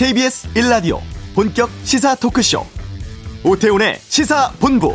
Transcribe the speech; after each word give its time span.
KBS 0.00 0.48
1라디오 0.54 0.98
본격 1.34 1.68
시사 1.82 2.14
토크쇼 2.14 2.64
오태훈의 3.44 3.96
시사본부 3.98 4.94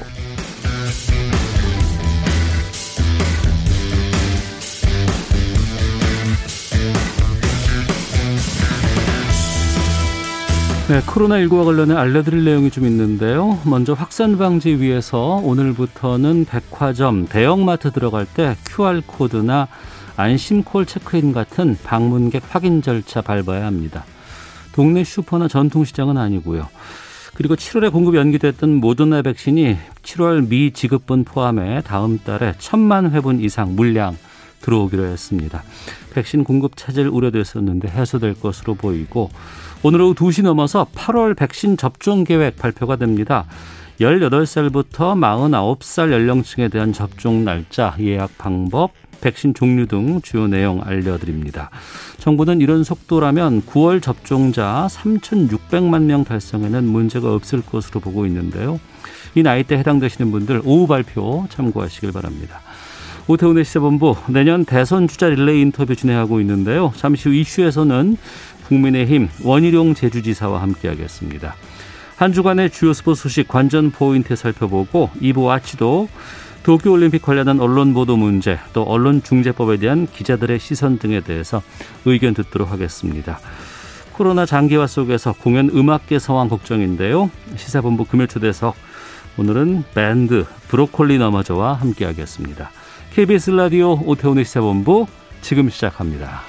네, 10.89 11.01
코로나19와 11.01 11.65
관련해 11.65 11.93
알려드릴 11.93 12.43
내용이 12.43 12.71
좀 12.71 12.87
있는데요. 12.87 13.59
먼저 13.63 13.93
확산 13.93 14.39
방지 14.39 14.69
위해서 14.79 15.39
오늘부터는 15.43 16.45
백화점, 16.45 17.27
대형마트 17.27 17.91
들어갈 17.91 18.25
때 18.25 18.55
QR코드나 18.65 19.67
안심콜 20.17 20.87
체크인 20.87 21.31
같은 21.31 21.77
방문객 21.83 22.41
확인 22.49 22.81
절차 22.81 23.21
밟아야 23.21 23.67
합니다. 23.67 24.03
동네 24.75 25.05
슈퍼나 25.05 25.47
전통시장은 25.47 26.17
아니고요. 26.17 26.67
그리고 27.33 27.55
7월에 27.55 27.93
공급 27.93 28.17
연기됐던 28.17 28.75
모더나 28.75 29.21
백신이 29.21 29.77
7월 30.03 30.49
미 30.49 30.71
지급분 30.71 31.23
포함해 31.23 31.81
다음 31.85 32.19
달에 32.19 32.55
천만 32.59 33.09
회분 33.11 33.39
이상 33.39 33.77
물량 33.77 34.17
들어오기로 34.59 35.05
했습니다. 35.05 35.63
백신 36.13 36.43
공급 36.43 36.75
차질 36.75 37.07
우려됐었는데 37.07 37.87
해소될 37.87 38.33
것으로 38.33 38.75
보이고 38.75 39.29
오늘 39.81 40.01
오후 40.01 40.13
2시 40.13 40.43
넘어서 40.43 40.87
8월 40.93 41.37
백신 41.37 41.77
접종 41.77 42.25
계획 42.25 42.57
발표가 42.57 42.97
됩니다. 42.97 43.45
18살부터 44.01 45.17
49살 45.17 46.11
연령층에 46.11 46.67
대한 46.67 46.91
접종 46.91 47.45
날짜, 47.45 47.95
예약 48.01 48.37
방법, 48.37 48.91
백신 49.21 49.53
종류 49.53 49.85
등 49.87 50.19
주요 50.21 50.47
내용 50.47 50.81
알려드립니다. 50.83 51.69
정부는 52.25 52.59
이런 52.59 52.83
속도라면 52.83 53.61
9월 53.67 54.01
접종자 54.01 54.87
3,600만 54.89 56.05
명 56.05 56.23
달성에는 56.23 56.83
문제가 56.83 57.31
없을 57.31 57.61
것으로 57.61 57.99
보고 57.99 58.25
있는데요. 58.25 58.79
이 59.35 59.43
나이대 59.43 59.77
해당되시는 59.77 60.31
분들 60.31 60.63
오후 60.65 60.87
발표 60.87 61.45
참고하시길 61.49 62.11
바랍니다. 62.13 62.61
오태훈의 63.27 63.63
시사본부 63.63 64.15
내년 64.29 64.65
대선 64.65 65.07
주자 65.07 65.29
릴레이 65.29 65.61
인터뷰 65.61 65.95
진행하고 65.95 66.41
있는데요. 66.41 66.91
잠시 66.95 67.29
후 67.29 67.35
이슈에서는 67.35 68.17
국민의힘 68.69 69.29
원희룡 69.43 69.93
제주지사와 69.93 70.63
함께하겠습니다. 70.63 71.53
한 72.15 72.33
주간의 72.33 72.71
주요 72.71 72.93
스포츠 72.93 73.21
소식 73.21 73.47
관전 73.47 73.91
포인트 73.91 74.35
살펴보고 74.35 75.11
2부 75.21 75.49
아치도 75.49 76.09
도쿄올림픽 76.65 77.21
관련한 77.21 77.59
언론 77.59 77.93
보도 77.93 78.17
문제 78.17 78.57
또 78.73 78.81
언론중재법에 78.81 79.77
대한 79.77 80.07
기자들의 80.07 80.57
시선 80.57 80.97
등에 80.97 81.21
대해서 81.21 81.61
의견 82.05 82.33
듣도록 82.33 82.71
하겠습니다. 82.71 83.39
코로나 84.13 84.47
장기화 84.47 84.87
속에서 84.87 85.33
공연 85.33 85.69
음악계 85.69 86.17
상황 86.17 86.49
걱정인데요. 86.49 87.29
시사본부 87.55 88.05
금요초대석 88.05 88.75
오늘은 89.37 89.83
밴드 89.93 90.43
브로콜리 90.67 91.19
너머저와 91.19 91.73
함께하겠습니다. 91.73 92.71
KBS 93.13 93.51
라디오 93.51 93.99
오태훈의 94.03 94.43
시사본부 94.43 95.05
지금 95.41 95.69
시작합니다. 95.69 96.41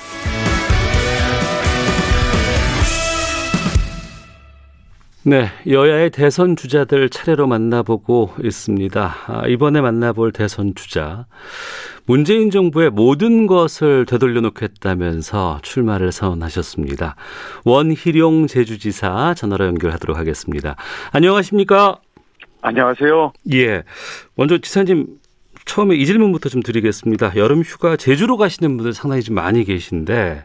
네, 5.29 5.49
여야의 5.69 6.11
대선 6.11 6.55
주자들 6.55 7.09
차례로 7.09 7.49
만나보고 7.49 8.35
있습니다. 8.45 9.17
아, 9.27 9.49
이번에 9.49 9.81
만나볼 9.81 10.31
대선 10.31 10.77
주자. 10.77 11.27
문재인 12.05 12.53
정부의 12.53 12.91
모든 12.91 13.49
것을 13.49 14.07
되돌려 14.07 14.41
놓겠다면서 14.41 15.59
출마를 15.63 16.13
선언하셨습니다. 16.13 17.17
원희룡 17.65 18.47
제주지사 18.47 19.35
전화로 19.35 19.67
연결하도록 19.67 20.17
하겠습니다. 20.17 20.77
안녕하십니까? 21.11 21.97
안녕하세요. 22.63 23.33
예. 23.53 23.83
먼저 24.37 24.59
지사님 24.59 25.09
처음에 25.65 25.97
이 25.97 26.07
질문부터 26.07 26.51
좀 26.51 26.63
드리겠습니다. 26.63 27.35
여름 27.35 27.63
휴가 27.63 27.97
제주로 27.97 28.37
가시는 28.37 28.77
분들 28.77 28.95
상당히 28.95 29.25
좀 29.25 29.35
많이 29.35 29.65
계신데 29.65 30.45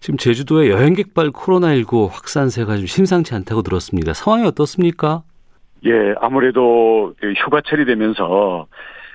지금 0.00 0.16
제주도의 0.18 0.70
여행객발 0.70 1.30
코로나19 1.30 2.08
확산세가 2.10 2.76
좀 2.76 2.86
심상치 2.86 3.34
않다고 3.34 3.62
들었습니다. 3.62 4.12
상황이 4.12 4.46
어떻습니까? 4.46 5.22
예, 5.84 6.14
아무래도 6.20 7.14
그 7.20 7.32
휴가철이 7.32 7.84
되면서 7.84 8.66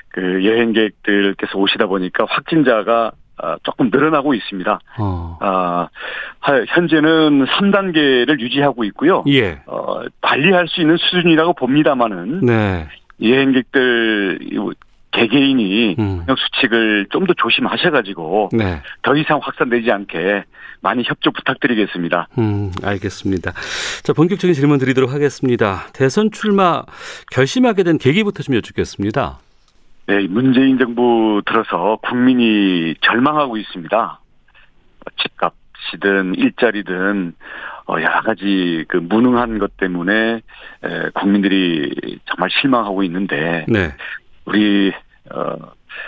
그 0.09 0.45
여행객들께서 0.45 1.57
오시다 1.57 1.87
보니까 1.87 2.25
확진자가 2.27 3.11
아, 3.37 3.57
조금 3.63 3.89
늘어나고 3.91 4.35
있습니다. 4.35 4.79
어. 4.99 5.37
아, 5.41 5.87
현재는 6.67 7.45
3단계를 7.45 8.39
유지하고 8.39 8.83
있고요. 8.85 9.23
예. 9.27 9.61
어, 9.65 10.01
관리할 10.21 10.67
수 10.67 10.81
있는 10.81 10.97
수준이라고 10.97 11.53
봅니다만은 11.53 12.41
네. 12.41 12.87
여행객들 13.21 14.39
개개인이 15.11 15.95
음. 15.99 16.25
수칙을 16.27 17.07
좀 17.11 17.25
더 17.25 17.33
조심하셔가지고 17.35 18.49
네. 18.53 18.81
더 19.03 19.15
이상 19.15 19.39
확산되지 19.41 19.91
않게 19.91 20.43
많이 20.81 21.03
협조 21.05 21.31
부탁드리겠습니다. 21.31 22.27
음, 22.39 22.71
알겠습니다. 22.83 23.53
자, 24.03 24.13
본격적인 24.13 24.53
질문 24.55 24.79
드리도록 24.79 25.13
하겠습니다. 25.13 25.83
대선 25.93 26.31
출마 26.31 26.81
결심하게 27.31 27.83
된 27.83 27.99
계기부터 27.99 28.41
좀 28.41 28.55
여쭙겠습니다. 28.55 29.37
네, 30.07 30.27
문재인 30.27 30.79
정부 30.79 31.43
들어서 31.45 31.99
국민이 32.01 32.95
절망하고 33.01 33.57
있습니다. 33.57 34.19
집값이든 35.21 36.35
일자리든 36.35 37.33
어, 37.87 37.95
여러 38.01 38.21
가지 38.21 38.85
그 38.87 38.97
무능한 38.97 39.59
것 39.59 39.75
때문에 39.77 40.41
국민들이 41.13 42.19
정말 42.25 42.49
실망하고 42.61 43.03
있는데 43.03 43.65
네. 43.67 43.93
우리 44.45 44.91
어 45.29 45.55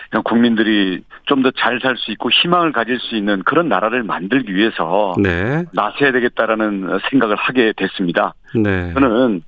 그냥 0.09 0.23
국민들이 0.23 1.03
좀 1.25 1.41
더 1.41 1.51
잘 1.51 1.79
살 1.79 1.95
수 1.97 2.11
있고 2.11 2.29
희망을 2.29 2.71
가질 2.71 2.99
수 2.99 3.15
있는 3.15 3.43
그런 3.43 3.69
나라를 3.69 4.03
만들기 4.03 4.53
위해서 4.53 5.13
네. 5.21 5.63
나서야 5.73 6.11
되겠다라는 6.11 6.99
생각을 7.09 7.35
하게 7.35 7.73
됐습니다. 7.75 8.33
네. 8.55 8.93
저는 8.93 9.41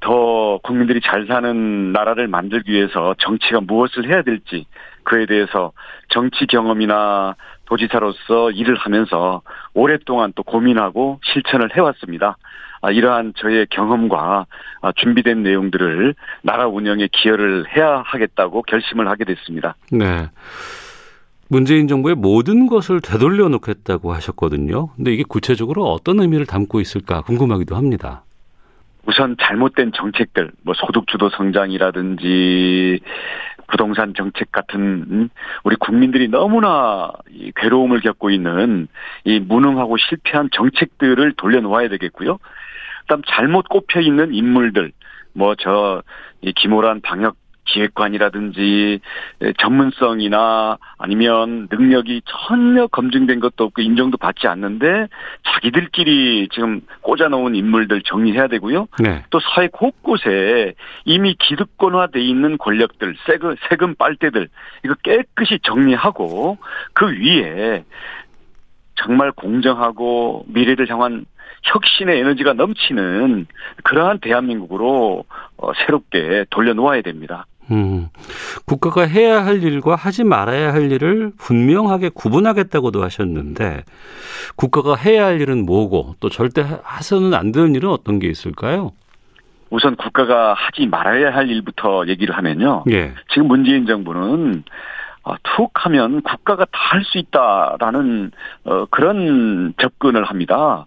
더 0.00 0.58
국민들이 0.62 1.00
잘 1.00 1.26
사는 1.26 1.92
나라를 1.92 2.28
만들기 2.28 2.72
위해서 2.72 3.14
정치가 3.18 3.60
무엇을 3.60 4.08
해야 4.08 4.22
될지 4.22 4.66
그에 5.04 5.26
대해서 5.26 5.72
정치 6.08 6.46
경험이나 6.46 7.34
도지사로서 7.66 8.50
일을 8.50 8.76
하면서 8.76 9.42
오랫동안 9.74 10.32
또 10.34 10.42
고민하고 10.42 11.20
실천을 11.24 11.74
해왔습니다. 11.74 12.36
아, 12.82 12.90
이러한 12.90 13.34
저의 13.36 13.66
경험과 13.70 14.46
아, 14.80 14.92
준비된 14.92 15.42
내용들을 15.42 16.14
나라 16.42 16.66
운영에 16.66 17.08
기여를 17.12 17.64
해야 17.76 18.02
하겠다고 18.04 18.62
결심을 18.62 19.08
하게 19.08 19.24
됐습니다. 19.24 19.76
네. 19.92 20.28
문재인 21.48 21.88
정부의 21.88 22.14
모든 22.14 22.66
것을 22.68 23.00
되돌려 23.00 23.48
놓겠다고 23.48 24.12
하셨거든요. 24.14 24.88
근데 24.96 25.12
이게 25.12 25.24
구체적으로 25.28 25.84
어떤 25.92 26.20
의미를 26.20 26.46
담고 26.46 26.80
있을까 26.80 27.22
궁금하기도 27.22 27.74
합니다. 27.74 28.22
우선 29.06 29.36
잘못된 29.40 29.92
정책들, 29.92 30.52
뭐 30.62 30.74
소득주도 30.74 31.28
성장이라든지 31.30 33.00
부동산 33.66 34.14
정책 34.14 34.52
같은 34.52 35.30
우리 35.64 35.76
국민들이 35.76 36.28
너무나 36.28 37.12
괴로움을 37.56 38.00
겪고 38.00 38.30
있는 38.30 38.88
이 39.24 39.40
무능하고 39.40 39.96
실패한 39.96 40.50
정책들을 40.52 41.34
돌려놓아야 41.36 41.88
되겠고요. 41.88 42.38
그다음 43.10 43.22
잘못 43.26 43.68
꼽혀 43.68 44.00
있는 44.00 44.32
인물들 44.32 44.92
뭐 45.34 45.54
저 45.56 46.02
이 46.42 46.52
김호란 46.52 47.00
방역 47.02 47.36
기획관이라든지 47.66 49.00
전문성이나 49.58 50.78
아니면 50.98 51.68
능력이 51.70 52.22
전혀 52.24 52.86
검증된 52.88 53.38
것도 53.38 53.64
없고 53.64 53.82
인정도 53.82 54.16
받지 54.16 54.48
않는데 54.48 55.06
자기들끼리 55.44 56.48
지금 56.52 56.80
꽂아놓은 57.02 57.54
인물들 57.54 58.02
정리해야 58.02 58.48
되고요. 58.48 58.88
네. 59.00 59.24
또 59.30 59.38
사회 59.40 59.68
곳곳에 59.68 60.74
이미 61.04 61.34
기득권화돼 61.38 62.20
있는 62.20 62.58
권력들, 62.58 63.16
세금, 63.26 63.54
세금 63.68 63.94
빨대들 63.94 64.48
이거 64.84 64.94
깨끗이 65.02 65.60
정리하고 65.62 66.58
그 66.92 67.06
위에 67.06 67.84
정말 68.96 69.30
공정하고 69.30 70.44
미래를 70.48 70.90
향한 70.90 71.24
혁신의 71.62 72.18
에너지가 72.20 72.54
넘치는 72.54 73.46
그러한 73.84 74.18
대한민국으로 74.20 75.24
어, 75.56 75.72
새롭게 75.84 76.46
돌려놓아야 76.50 77.02
됩니다. 77.02 77.46
음, 77.70 78.08
국가가 78.66 79.02
해야 79.06 79.44
할 79.44 79.62
일과 79.62 79.94
하지 79.94 80.24
말아야 80.24 80.72
할 80.72 80.90
일을 80.90 81.30
분명하게 81.38 82.10
구분하겠다고도 82.14 83.02
하셨는데 83.04 83.84
국가가 84.56 84.96
해야 84.96 85.26
할 85.26 85.40
일은 85.40 85.64
뭐고 85.66 86.16
또 86.18 86.28
절대 86.28 86.62
해서는 86.62 87.32
안 87.34 87.52
되는 87.52 87.74
일은 87.76 87.88
어떤 87.90 88.18
게 88.18 88.26
있을까요? 88.28 88.92
우선 89.68 89.94
국가가 89.94 90.52
하지 90.54 90.86
말아야 90.88 91.32
할 91.32 91.48
일부터 91.48 92.08
얘기를 92.08 92.36
하면요. 92.36 92.84
예. 92.90 93.12
지금 93.32 93.46
문재인 93.46 93.86
정부는 93.86 94.64
어, 95.22 95.34
툭 95.44 95.70
하면 95.74 96.22
국가가 96.22 96.64
다 96.64 96.80
할 96.90 97.04
수 97.04 97.18
있다라는 97.18 98.32
어, 98.64 98.86
그런 98.90 99.74
접근을 99.80 100.24
합니다. 100.24 100.86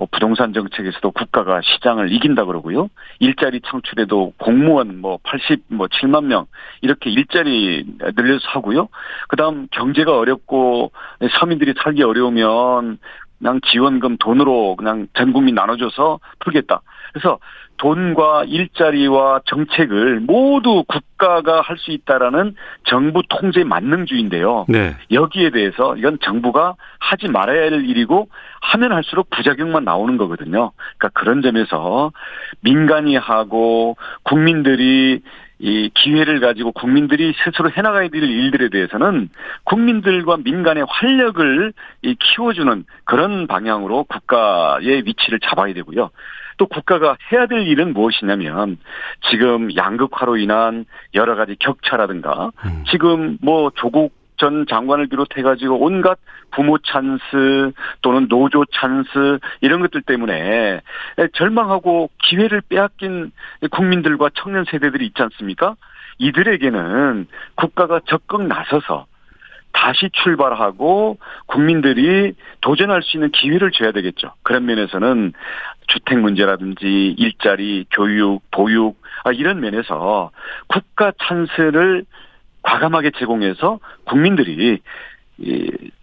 뭐 0.00 0.08
부동산 0.10 0.54
정책에서도 0.54 1.10
국가가 1.10 1.60
시장을 1.60 2.10
이긴다 2.10 2.46
그러고요. 2.46 2.88
일자리 3.18 3.60
창출에도 3.60 4.32
공무원 4.38 4.98
뭐 4.98 5.18
80, 5.22 5.64
뭐 5.68 5.88
7만 5.88 6.24
명 6.24 6.46
이렇게 6.80 7.10
일자리 7.10 7.84
늘려서 8.16 8.48
하고요. 8.48 8.88
그다음 9.28 9.68
경제가 9.70 10.16
어렵고 10.16 10.92
서민들이 11.38 11.74
살기 11.82 12.02
어려우면 12.02 12.98
그냥 13.38 13.60
지원금 13.70 14.16
돈으로 14.16 14.76
그냥 14.76 15.06
전 15.12 15.34
국민 15.34 15.54
나눠줘서 15.54 16.18
풀겠다. 16.38 16.80
그래서 17.12 17.38
돈과 17.80 18.44
일자리와 18.44 19.40
정책을 19.46 20.20
모두 20.20 20.84
국가가 20.86 21.62
할 21.62 21.80
수 21.80 21.92
있다라는 21.92 22.54
정부 22.84 23.22
통제 23.26 23.64
만능주의인데요. 23.64 24.66
네. 24.68 24.94
여기에 25.10 25.50
대해서 25.50 25.96
이건 25.96 26.18
정부가 26.20 26.74
하지 26.98 27.28
말아야 27.28 27.62
할 27.62 27.88
일이고 27.88 28.28
하면 28.60 28.92
할수록 28.92 29.30
부작용만 29.30 29.84
나오는 29.84 30.18
거거든요. 30.18 30.72
그러니까 30.98 31.08
그런 31.18 31.40
점에서 31.40 32.12
민간이 32.60 33.16
하고 33.16 33.96
국민들이 34.24 35.22
이 35.58 35.90
기회를 35.94 36.40
가지고 36.40 36.72
국민들이 36.72 37.34
스스로 37.44 37.70
해나가야 37.70 38.08
될 38.08 38.22
일들에 38.22 38.68
대해서는 38.68 39.30
국민들과 39.64 40.38
민간의 40.38 40.84
활력을 40.88 41.72
키워주는 42.02 42.84
그런 43.04 43.46
방향으로 43.46 44.04
국가의 44.04 45.02
위치를 45.06 45.40
잡아야 45.40 45.72
되고요. 45.74 46.10
또 46.60 46.66
국가가 46.66 47.16
해야 47.32 47.46
될 47.46 47.66
일은 47.66 47.94
무엇이냐면 47.94 48.76
지금 49.30 49.74
양극화로 49.74 50.36
인한 50.36 50.84
여러 51.14 51.34
가지 51.34 51.56
격차라든가 51.58 52.50
음. 52.66 52.84
지금 52.90 53.38
뭐 53.40 53.70
조국 53.76 54.12
전 54.36 54.66
장관을 54.68 55.06
비롯해가지고 55.06 55.80
온갖 55.80 56.18
부모 56.50 56.76
찬스 56.76 57.72
또는 58.02 58.28
노조 58.28 58.66
찬스 58.66 59.38
이런 59.62 59.80
것들 59.80 60.02
때문에 60.02 60.82
절망하고 61.32 62.10
기회를 62.24 62.60
빼앗긴 62.68 63.32
국민들과 63.70 64.28
청년 64.34 64.66
세대들이 64.70 65.06
있지 65.06 65.22
않습니까? 65.22 65.76
이들에게는 66.18 67.26
국가가 67.54 68.00
적극 68.04 68.46
나서서 68.46 69.06
다시 69.72 70.10
출발하고 70.12 71.18
국민들이 71.46 72.34
도전할 72.60 73.02
수 73.02 73.16
있는 73.16 73.30
기회를 73.30 73.70
줘야 73.70 73.92
되겠죠. 73.92 74.32
그런 74.42 74.66
면에서는 74.66 75.32
주택 75.86 76.18
문제라든지 76.18 77.14
일자리, 77.18 77.86
교육, 77.90 78.42
보육 78.50 79.00
아, 79.24 79.32
이런 79.32 79.60
면에서 79.60 80.30
국가 80.66 81.12
찬스를 81.18 82.04
과감하게 82.62 83.12
제공해서 83.18 83.80
국민들이 84.04 84.80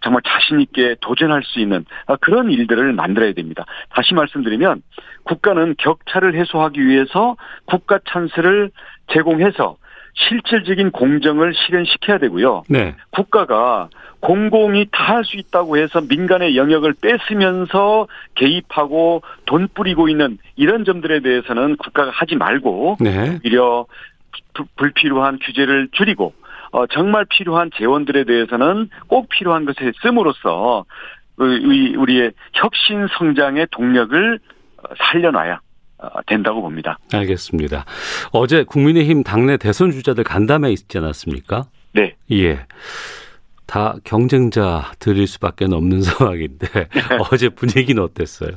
정말 0.02 0.22
자신 0.26 0.60
있게 0.60 0.96
도전할 1.00 1.42
수 1.44 1.60
있는 1.60 1.84
아, 2.06 2.16
그런 2.16 2.50
일들을 2.50 2.92
만들어야 2.92 3.32
됩니다. 3.32 3.64
다시 3.90 4.14
말씀드리면 4.14 4.82
국가는 5.24 5.74
격차를 5.78 6.34
해소하기 6.34 6.84
위해서 6.84 7.36
국가 7.66 8.00
찬스를 8.08 8.70
제공해서 9.12 9.76
실질적인 10.28 10.90
공정을 10.90 11.54
실현시켜야 11.54 12.18
되고요. 12.18 12.64
네. 12.68 12.94
국가가 13.10 13.88
공공이 14.20 14.86
다 14.90 15.08
할 15.08 15.24
수 15.24 15.36
있다고 15.36 15.78
해서 15.78 16.00
민간의 16.00 16.56
영역을 16.56 16.94
뺏으면서 17.00 18.08
개입하고 18.34 19.22
돈 19.46 19.68
뿌리고 19.72 20.08
있는 20.08 20.38
이런 20.56 20.84
점들에 20.84 21.20
대해서는 21.20 21.76
국가가 21.76 22.10
하지 22.10 22.34
말고 22.36 22.96
네. 23.00 23.38
오히려 23.44 23.86
불필요한 24.76 25.38
규제를 25.40 25.88
줄이고 25.92 26.34
어, 26.72 26.86
정말 26.88 27.24
필요한 27.26 27.70
재원들에 27.76 28.24
대해서는 28.24 28.90
꼭 29.06 29.28
필요한 29.28 29.64
것에 29.64 29.92
씀으로써 30.02 30.84
우리의 31.38 32.32
혁신 32.54 33.06
성장의 33.16 33.68
동력을 33.70 34.38
살려놔야 34.98 35.54
어, 35.54 35.58
된다고 36.26 36.62
봅니다. 36.62 36.98
알겠습니다. 37.12 37.84
어제 38.32 38.64
국민의힘 38.64 39.22
당내 39.22 39.56
대선 39.56 39.90
주자들 39.90 40.24
간담회 40.24 40.70
있지 40.70 40.98
않았습니까? 40.98 41.64
네. 41.92 42.14
예. 42.32 42.66
다 43.66 43.94
경쟁자 44.04 44.92
들일 44.98 45.26
수밖에 45.26 45.66
없는 45.66 46.00
상황인데 46.02 46.66
어제 47.30 47.48
분위기는 47.48 48.02
어땠어요? 48.02 48.50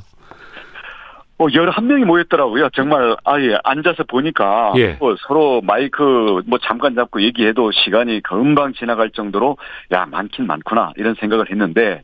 뭐 1.37 1.47
열한 1.51 1.87
명이 1.87 2.05
모였더라고요. 2.05 2.69
정말 2.69 3.17
아예 3.23 3.57
앉아서 3.63 4.03
보니까 4.03 4.73
예. 4.77 4.95
뭐 4.99 5.15
서로 5.27 5.59
마이크 5.61 6.43
뭐 6.45 6.59
잠깐 6.59 6.93
잡고 6.93 7.23
얘기해도 7.23 7.71
시간이 7.71 8.21
금방 8.21 8.73
지나갈 8.73 9.09
정도로 9.09 9.57
야 9.91 10.05
많긴 10.05 10.45
많구나 10.45 10.93
이런 10.97 11.15
생각을 11.15 11.49
했는데 11.49 12.03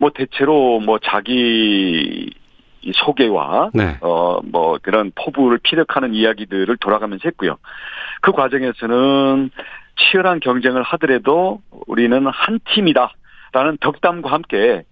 뭐 0.00 0.10
대체로 0.12 0.80
뭐 0.80 0.98
자기 0.98 2.28
소개와 2.94 3.70
네. 3.74 3.96
어뭐 4.00 4.78
그런 4.82 5.12
포부를 5.14 5.58
피력하는 5.62 6.14
이야기들을 6.14 6.76
돌아가면서 6.78 7.22
했고요. 7.26 7.56
그 8.20 8.32
과정에서는 8.32 9.50
치열한 9.96 10.40
경쟁을 10.40 10.82
하더라도 10.82 11.60
우리는 11.86 12.26
한 12.26 12.60
팀이다라는 12.64 13.78
덕담과 13.80 14.30
함께 14.30 14.84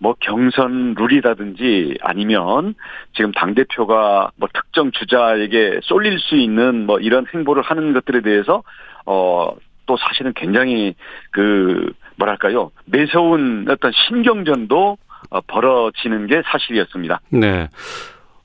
뭐 0.00 0.14
경선 0.20 0.94
룰이라든지 0.96 1.98
아니면 2.02 2.74
지금 3.14 3.32
당 3.32 3.54
대표가 3.54 4.30
뭐 4.36 4.48
특정 4.52 4.92
주자에게 4.92 5.80
쏠릴 5.82 6.20
수 6.20 6.36
있는 6.36 6.86
뭐 6.86 7.00
이런 7.00 7.26
행보를 7.34 7.62
하는 7.62 7.92
것들에 7.92 8.20
대해서 8.20 8.62
어 9.06 9.54
또 9.88 9.96
사실은 9.96 10.32
굉장히 10.36 10.94
그 11.32 11.92
뭐랄까요 12.16 12.70
매서운 12.84 13.66
어떤 13.68 13.90
신경전도 13.92 14.90
어, 14.90 14.96
벌어지는 15.46 16.26
게 16.26 16.42
사실이었습니다. 16.44 17.20
네. 17.30 17.68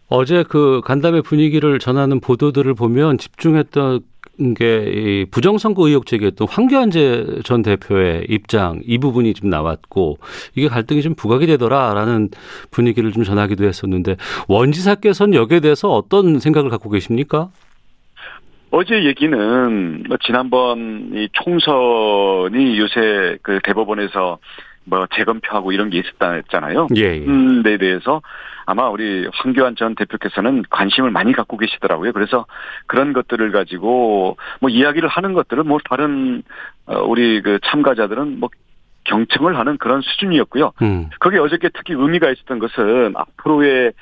어제 0.10 0.44
그 0.44 0.82
간담회 0.84 1.22
분위기를 1.22 1.80
전하는 1.80 2.20
보도들을 2.20 2.74
보면 2.76 3.18
집중했던 3.18 4.02
게 4.58 5.26
부정선거 5.32 5.88
의혹 5.88 6.08
제기했던 6.08 6.48
황교안재 6.50 7.42
전 7.44 7.62
대표의 7.62 8.26
입장 8.30 8.82
이 8.84 8.98
부분이 8.98 9.34
좀 9.36 9.50
나왔고 9.50 10.18
이게 10.56 10.68
갈등이 10.68 11.02
좀 11.02 11.14
부각이 11.14 11.46
되더라라는 11.46 12.30
분위기를 12.72 13.12
좀 13.12 13.24
전하기도 13.24 13.64
했었는데 13.64 14.16
원지사께서는 14.48 15.36
여기에 15.36 15.60
대해서 15.60 15.90
어떤 15.90 16.40
생각을 16.40 16.70
갖고 16.72 16.90
계십니까? 16.90 17.50
어제 18.72 19.06
얘기는 19.06 20.04
뭐 20.08 20.18
지난번 20.26 21.12
이 21.14 21.30
총선이 21.32 22.80
요새 22.80 23.38
그 23.44 23.60
대법원에서 23.64 24.40
뭐 24.86 25.06
재검표하고 25.16 25.72
이런 25.72 25.90
게 25.90 26.00
있었잖아요. 26.00 26.88
예, 26.98 27.02
예. 27.02 27.26
음, 27.26 27.64
데 27.64 27.78
대해서 27.78 28.22
아마 28.66 28.90
우리 28.90 29.28
황교안 29.34 29.76
전 29.76 29.96
대표께서는 29.96 30.64
관심을 30.70 31.12
많이 31.12 31.34
갖고 31.34 31.58
계시더라고요. 31.58 32.14
그래서 32.14 32.46
그런 32.88 33.14
것들을 33.14 33.52
가지고 33.52 34.38
뭐 34.62 34.70
이야기를 34.70 35.10
하는 35.10 35.34
것들을 35.34 35.64
뭐 35.64 35.80
다른 35.90 36.44
어, 36.86 37.02
우리 37.02 37.42
그 37.42 37.60
참가자들은 37.66 38.40
뭐 38.40 38.50
경청을 39.06 39.58
하는 39.58 39.78
그런 39.78 40.02
수준이었고요. 40.02 40.72
음. 40.82 41.10
거기에 41.20 41.40
어저께 41.40 41.70
특히 41.74 41.94
의미가 41.94 42.30
있었던 42.32 42.60
것은 42.60 43.14
앞으로의 43.16 43.94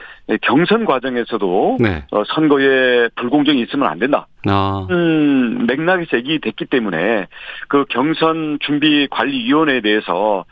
경선 0.42 0.86
과정에서도 0.86 1.78
네. 1.80 2.06
어, 2.12 2.24
선거에 2.26 3.10
불공정이 3.16 3.62
있으면 3.62 3.88
안 3.88 4.00
된다. 4.00 4.28
아. 4.48 4.88
음, 4.90 5.66
맥락이 5.68 6.08
제기됐기 6.08 6.66
때문에 6.66 7.28
그 7.68 7.86
경선 7.90 8.60
준비 8.62 9.08
관리 9.10 9.46
위원회에 9.46 9.82
대해서 9.82 10.46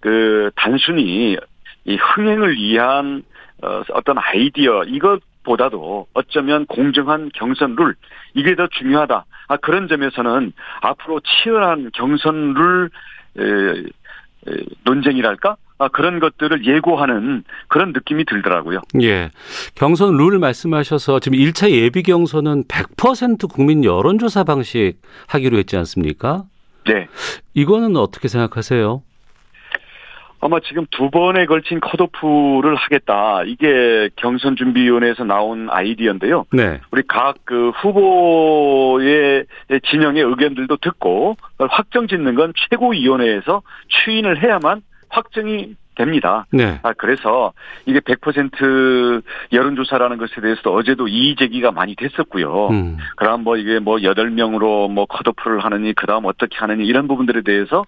그 0.00 0.50
단순히 0.56 1.36
이 1.84 1.96
흥행을 1.96 2.56
위한 2.56 3.22
어, 3.62 3.82
어떤 3.92 4.18
아이디어 4.18 4.84
이것 4.84 5.20
보다도 5.44 6.06
어쩌면 6.14 6.66
공정한 6.66 7.30
경선 7.34 7.74
룰 7.76 7.94
이게 8.34 8.54
더 8.54 8.66
중요하다. 8.68 9.24
아, 9.48 9.56
그런 9.56 9.88
점에서는 9.88 10.52
앞으로 10.80 11.20
치열한 11.20 11.90
경선 11.94 12.54
룰 12.54 12.90
논쟁이랄까? 14.84 15.56
아, 15.78 15.88
그런 15.88 16.20
것들을 16.20 16.64
예고하는 16.64 17.42
그런 17.66 17.92
느낌이 17.92 18.24
들더라고요. 18.24 18.82
예. 19.02 19.30
경선 19.74 20.16
룰 20.16 20.38
말씀하셔서 20.38 21.18
지금 21.18 21.38
1차 21.38 21.70
예비 21.70 22.04
경선은 22.04 22.64
100% 22.64 23.52
국민 23.52 23.84
여론조사 23.84 24.44
방식 24.44 24.94
하기로 25.26 25.58
했지 25.58 25.76
않습니까? 25.76 26.44
네. 26.86 27.08
이거는 27.54 27.96
어떻게 27.96 28.28
생각하세요? 28.28 29.02
아마 30.42 30.58
지금 30.60 30.84
두 30.90 31.08
번에 31.08 31.46
걸친 31.46 31.80
컷오프를 31.80 32.74
하겠다. 32.74 33.44
이게 33.44 34.10
경선 34.16 34.56
준비위원회에서 34.56 35.24
나온 35.24 35.68
아이디어인데요. 35.70 36.44
네. 36.52 36.80
우리 36.90 37.02
각 37.06 37.36
그 37.52 37.70
후보의 37.70 39.44
진영의 39.90 40.22
의견들도 40.22 40.78
듣고 40.78 41.36
확정 41.58 42.08
짓는 42.08 42.34
건 42.34 42.54
최고위원회에서 42.56 43.62
추인을 43.88 44.42
해야만 44.42 44.80
확정이 45.10 45.74
됩니다. 45.94 46.46
네. 46.50 46.80
아, 46.82 46.94
그래서 46.94 47.52
이게 47.84 48.00
100% 48.00 49.22
여론조사라는 49.52 50.16
것에 50.16 50.40
대해서도 50.40 50.74
어제도 50.74 51.06
이의 51.06 51.36
제기가 51.36 51.70
많이 51.70 51.94
됐었고요. 51.94 52.68
음. 52.68 52.96
그럼 53.16 53.44
뭐 53.44 53.58
이게 53.58 53.78
뭐 53.78 53.96
8명으로 53.96 54.90
뭐 54.90 55.04
컷오프를 55.04 55.62
하느니, 55.62 55.92
그 55.92 56.06
다음 56.06 56.24
어떻게 56.24 56.56
하느니 56.56 56.86
이런 56.86 57.06
부분들에 57.06 57.42
대해서 57.42 57.84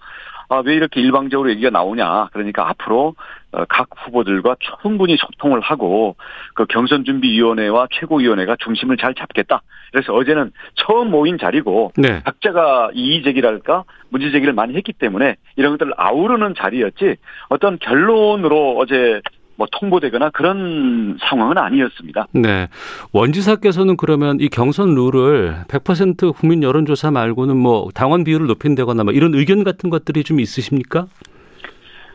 아, 0.54 0.62
왜 0.64 0.74
이렇게 0.74 1.00
일방적으로 1.00 1.50
얘기가 1.50 1.70
나오냐. 1.70 2.28
그러니까 2.32 2.68
앞으로 2.68 3.14
어, 3.52 3.64
각 3.68 3.88
후보들과 3.96 4.56
충분히 4.82 5.16
소통을 5.16 5.60
하고 5.60 6.16
그 6.54 6.66
경선준비위원회와 6.66 7.88
최고위원회가 7.92 8.56
중심을 8.60 8.96
잘 8.96 9.14
잡겠다. 9.14 9.62
그래서 9.92 10.12
어제는 10.12 10.52
처음 10.74 11.10
모인 11.10 11.38
자리고 11.38 11.92
네. 11.96 12.20
각자가 12.24 12.90
이의 12.94 13.22
제기랄까 13.22 13.84
문제 14.10 14.30
제기를 14.30 14.52
많이 14.52 14.74
했기 14.74 14.92
때문에 14.92 15.36
이런 15.56 15.72
것들을 15.72 15.92
아우르는 15.96 16.54
자리였지 16.56 17.16
어떤 17.48 17.78
결론으로 17.78 18.76
어제 18.78 19.20
뭐 19.56 19.66
통보되거나 19.70 20.30
그런 20.30 21.16
상황은 21.20 21.58
아니었습니다. 21.58 22.26
네. 22.32 22.68
원지사께서는 23.12 23.96
그러면 23.96 24.38
이 24.40 24.48
경선 24.48 24.94
룰을 24.94 25.64
100% 25.68 26.34
국민 26.34 26.62
여론조사 26.62 27.10
말고는 27.10 27.56
뭐 27.56 27.88
당원 27.94 28.24
비율을 28.24 28.46
높인다거나 28.46 29.04
뭐 29.04 29.12
이런 29.12 29.34
의견 29.34 29.64
같은 29.64 29.90
것들이 29.90 30.24
좀 30.24 30.40
있으십니까? 30.40 31.06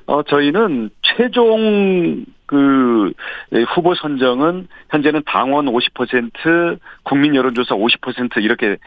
어, 0.06 0.24
저희는 0.24 0.90
최종 1.04 2.26
그 2.48 3.14
후보 3.76 3.94
선정은 3.94 4.68
현재는 4.90 5.22
당원 5.28 5.68
50% 5.68 6.80
국민 7.04 7.36
여론조사 7.36 7.76
50% 7.76 8.44
이렇게 8.44 8.78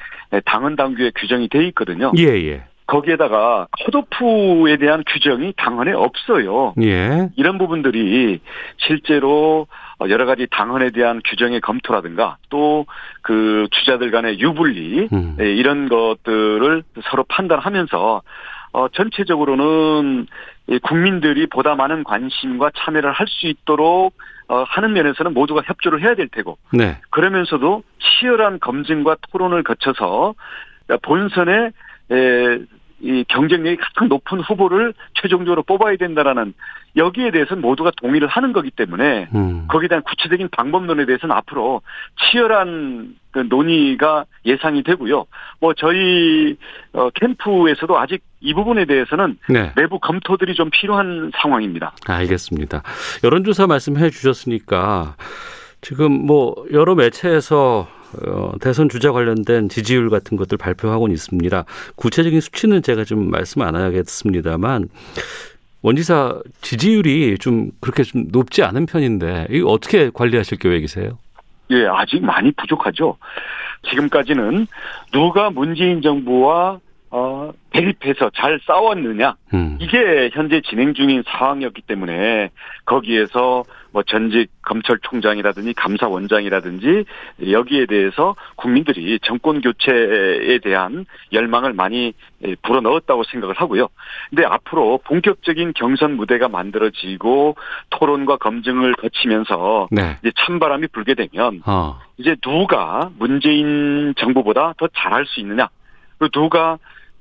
당헌 0.44 0.74
당규에 0.74 1.12
규정이 1.14 1.48
돼 1.48 1.64
있거든요. 1.68 2.10
예, 2.18 2.24
예. 2.24 2.64
거기에다가 2.86 3.68
컷오프에 3.84 4.76
대한 4.76 5.02
규정이 5.06 5.54
당헌에 5.56 5.92
없어요. 5.92 6.74
예. 6.82 7.28
이런 7.36 7.58
부분들이 7.58 8.40
실제로 8.76 9.66
여러 10.08 10.26
가지 10.26 10.46
당헌에 10.50 10.90
대한 10.90 11.20
규정의 11.24 11.60
검토라든가 11.60 12.36
또 12.50 12.84
그 13.22 13.68
주자들 13.70 14.10
간의 14.10 14.40
유불리 14.40 15.08
음. 15.12 15.36
예, 15.40 15.52
이런 15.52 15.88
것들을 15.88 16.82
서로 17.04 17.24
판단하면서 17.24 18.22
어 18.74 18.88
전체적으로는 18.88 20.26
이 20.68 20.78
국민들이 20.78 21.46
보다 21.46 21.74
많은 21.74 22.04
관심과 22.04 22.70
참여를 22.76 23.12
할 23.12 23.26
수 23.28 23.46
있도록 23.46 24.14
어 24.48 24.64
하는 24.64 24.92
면에서는 24.92 25.34
모두가 25.34 25.62
협조를 25.64 26.02
해야 26.02 26.14
될 26.14 26.28
테고 26.28 26.58
네. 26.72 26.98
그러면서도 27.10 27.82
치열한 28.00 28.60
검증과 28.60 29.16
토론을 29.30 29.62
거쳐서 29.62 30.34
본선에 31.02 31.52
에, 31.66 31.70
이 33.04 33.24
경쟁력이 33.26 33.76
가장 33.78 34.08
높은 34.08 34.40
후보를 34.40 34.94
최종적으로 35.20 35.64
뽑아야 35.64 35.96
된다라는 35.96 36.54
여기에 36.94 37.32
대해서는 37.32 37.60
모두가 37.60 37.90
동의를 37.96 38.28
하는 38.28 38.52
거기 38.52 38.70
때문에 38.70 39.28
음. 39.34 39.66
거기에 39.66 39.88
대한 39.88 40.02
구체적인 40.04 40.48
방법론에 40.52 41.04
대해서는 41.06 41.34
앞으로 41.34 41.82
치열한 42.20 43.16
그 43.32 43.40
논의가 43.40 44.26
예상이 44.44 44.84
되고요. 44.84 45.26
뭐 45.58 45.74
저희 45.74 46.56
어, 46.92 47.10
캠프에서도 47.10 47.98
아직 47.98 48.22
이 48.40 48.54
부분에 48.54 48.84
대해서는 48.84 49.36
네. 49.48 49.72
내부 49.74 49.98
검토들이 49.98 50.54
좀 50.54 50.70
필요한 50.70 51.32
상황입니다. 51.40 51.94
알겠습니다. 52.06 52.82
여론조사 53.24 53.66
말씀해 53.66 54.10
주셨으니까 54.10 55.16
지금 55.80 56.12
뭐 56.12 56.54
여러 56.72 56.94
매체에서 56.94 57.88
어, 58.26 58.52
대선 58.60 58.88
주자 58.88 59.12
관련된 59.12 59.68
지지율 59.68 60.10
같은 60.10 60.36
것들 60.36 60.58
발표하고는 60.58 61.14
있습니다. 61.14 61.64
구체적인 61.96 62.40
수치는 62.40 62.82
제가 62.82 63.04
좀 63.04 63.30
말씀 63.30 63.62
안 63.62 63.74
하겠습니다만 63.74 64.88
원지사 65.82 66.40
지지율이 66.60 67.38
좀 67.38 67.70
그렇게 67.80 68.04
좀 68.04 68.26
높지 68.30 68.62
않은 68.62 68.86
편인데 68.86 69.48
이거 69.50 69.70
어떻게 69.70 70.10
관리하실 70.10 70.58
계획이세요? 70.58 71.18
예, 71.70 71.86
아직 71.86 72.22
많이 72.22 72.52
부족하죠. 72.52 73.16
지금까지는 73.88 74.66
누가 75.12 75.50
문재인 75.50 76.02
정부와 76.02 76.78
어, 77.10 77.52
대립해서 77.70 78.30
잘 78.34 78.58
싸웠느냐 78.66 79.36
음. 79.52 79.76
이게 79.80 80.30
현재 80.32 80.62
진행 80.62 80.94
중인 80.94 81.22
상황이었기 81.26 81.82
때문에 81.82 82.50
거기에서 82.86 83.64
뭐 83.92 84.02
전직 84.02 84.48
검찰총장이라든지 84.62 85.74
감사원장이라든지 85.74 87.04
여기에 87.50 87.86
대해서 87.86 88.34
국민들이 88.56 89.18
정권 89.22 89.60
교체에 89.60 90.58
대한 90.58 91.04
열망을 91.32 91.74
많이 91.74 92.14
불어넣었다고 92.62 93.24
생각을 93.24 93.54
하고요. 93.54 93.88
근데 94.30 94.44
앞으로 94.44 94.98
본격적인 95.04 95.74
경선 95.74 96.16
무대가 96.16 96.48
만들어지고 96.48 97.56
토론과 97.90 98.38
검증을 98.38 98.94
거치면서 98.94 99.88
네. 99.90 100.16
이제 100.22 100.32
찬바람이 100.36 100.88
불게 100.88 101.14
되면 101.14 101.60
어. 101.66 102.00
이제 102.16 102.34
누가 102.40 103.10
문재인 103.18 104.14
정부보다 104.16 104.74
더 104.78 104.88
잘할 104.96 105.26
수 105.26 105.40
있느냐, 105.40 105.68
그리고 106.18 106.30
누가 106.30 106.78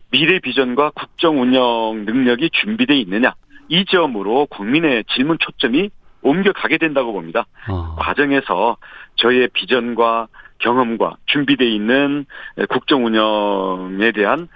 미래 0.10 0.40
비전과 0.40 0.92
국정 0.92 1.42
운영 1.42 2.04
능력이 2.06 2.50
준비되어 2.52 2.96
있느냐, 2.98 3.34
이 3.68 3.86
점으로 3.86 4.46
국민의 4.48 5.06
질문 5.14 5.38
초점이 5.40 5.90
옮겨가게 6.22 6.78
된다고 6.78 7.14
봅니다. 7.14 7.46
어. 7.70 7.96
과정에서 7.98 8.78
저희의 9.16 9.50
비전과 9.54 10.28
경험과 10.60 11.18
준비되어 11.26 11.68
있는 11.68 12.26
국정 12.70 13.06
운영에 13.06 14.12
대한 14.12 14.48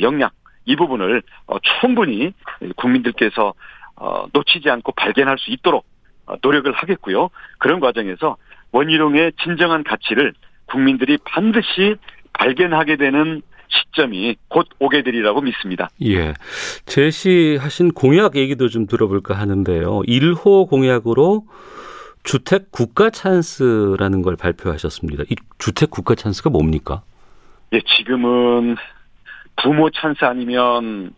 역량, 0.00 0.30
이 0.64 0.76
부분을 0.76 1.22
어, 1.46 1.56
충분히 1.80 2.32
국민들께서 2.76 3.54
어, 3.96 4.26
놓치지 4.32 4.70
않고 4.70 4.92
발견할 4.92 5.38
수 5.38 5.50
있도록 5.50 5.84
어, 6.26 6.36
노력을 6.42 6.70
하겠고요. 6.72 7.30
그런 7.58 7.80
과정에서 7.80 8.36
원희룡의 8.72 9.32
진정한 9.42 9.82
가치를 9.82 10.34
국민들이 10.66 11.18
반드시 11.24 11.96
발견하게 12.34 12.96
되는 12.96 13.42
시점이 13.68 14.36
곧 14.48 14.68
오게 14.78 15.02
되리라고 15.02 15.40
믿습니다. 15.40 15.88
예. 16.02 16.34
제시하신 16.86 17.92
공약 17.92 18.36
얘기도 18.36 18.68
좀 18.68 18.86
들어볼까 18.86 19.34
하는데요. 19.34 20.00
1호 20.06 20.68
공약으로 20.68 21.44
주택 22.24 22.70
국가 22.70 23.10
찬스라는 23.10 24.22
걸 24.22 24.36
발표하셨습니다. 24.36 25.24
이 25.30 25.36
주택 25.58 25.90
국가 25.90 26.14
찬스가 26.14 26.50
뭡니까? 26.50 27.02
예, 27.72 27.80
지금은 27.96 28.76
부모 29.62 29.90
찬스 29.90 30.24
아니면 30.24 31.12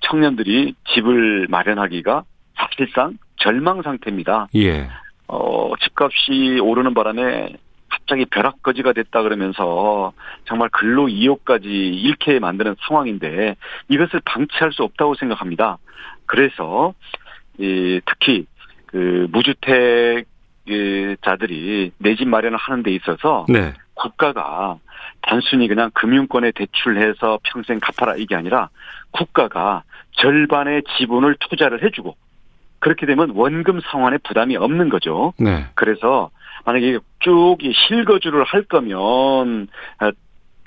청년들이 0.00 0.74
집을 0.94 1.46
마련하기가 1.48 2.24
사실상 2.54 3.18
절망 3.36 3.82
상태입니다. 3.82 4.48
예. 4.56 4.88
어, 5.28 5.72
집값이 5.82 6.60
오르는 6.60 6.94
바람에 6.94 7.54
갑자기 7.90 8.24
벼락거지가 8.24 8.92
됐다 8.92 9.22
그러면서 9.22 10.12
정말 10.44 10.68
근로 10.70 11.08
이용까지 11.08 11.68
잃게 11.68 12.38
만드는 12.38 12.76
상황인데 12.86 13.56
이것을 13.88 14.20
방치할 14.24 14.72
수 14.72 14.82
없다고 14.82 15.14
생각합니다. 15.16 15.78
그래서 16.26 16.94
이 17.58 18.00
특히 18.06 18.46
그 18.86 19.26
무주택 19.30 20.26
자들이 21.22 21.92
내 21.98 22.14
집 22.14 22.28
마련을 22.28 22.56
하는 22.56 22.82
데 22.82 22.92
있어서 22.92 23.44
네. 23.48 23.74
국가가 23.94 24.78
단순히 25.22 25.66
그냥 25.68 25.90
금융권에 25.94 26.52
대출해서 26.52 27.40
평생 27.42 27.80
갚아라 27.80 28.14
이게 28.16 28.36
아니라 28.36 28.68
국가가 29.10 29.82
절반의 30.12 30.84
지분을 30.96 31.36
투자를 31.40 31.82
해주고 31.82 32.16
그렇게 32.78 33.04
되면 33.04 33.30
원금 33.34 33.80
상환에 33.90 34.18
부담이 34.18 34.56
없는 34.56 34.88
거죠. 34.88 35.34
네. 35.38 35.66
그래서 35.74 36.30
만약에 36.64 36.98
쭉 37.20 37.56
실거주를 37.88 38.44
할 38.44 38.62
거면 38.62 39.68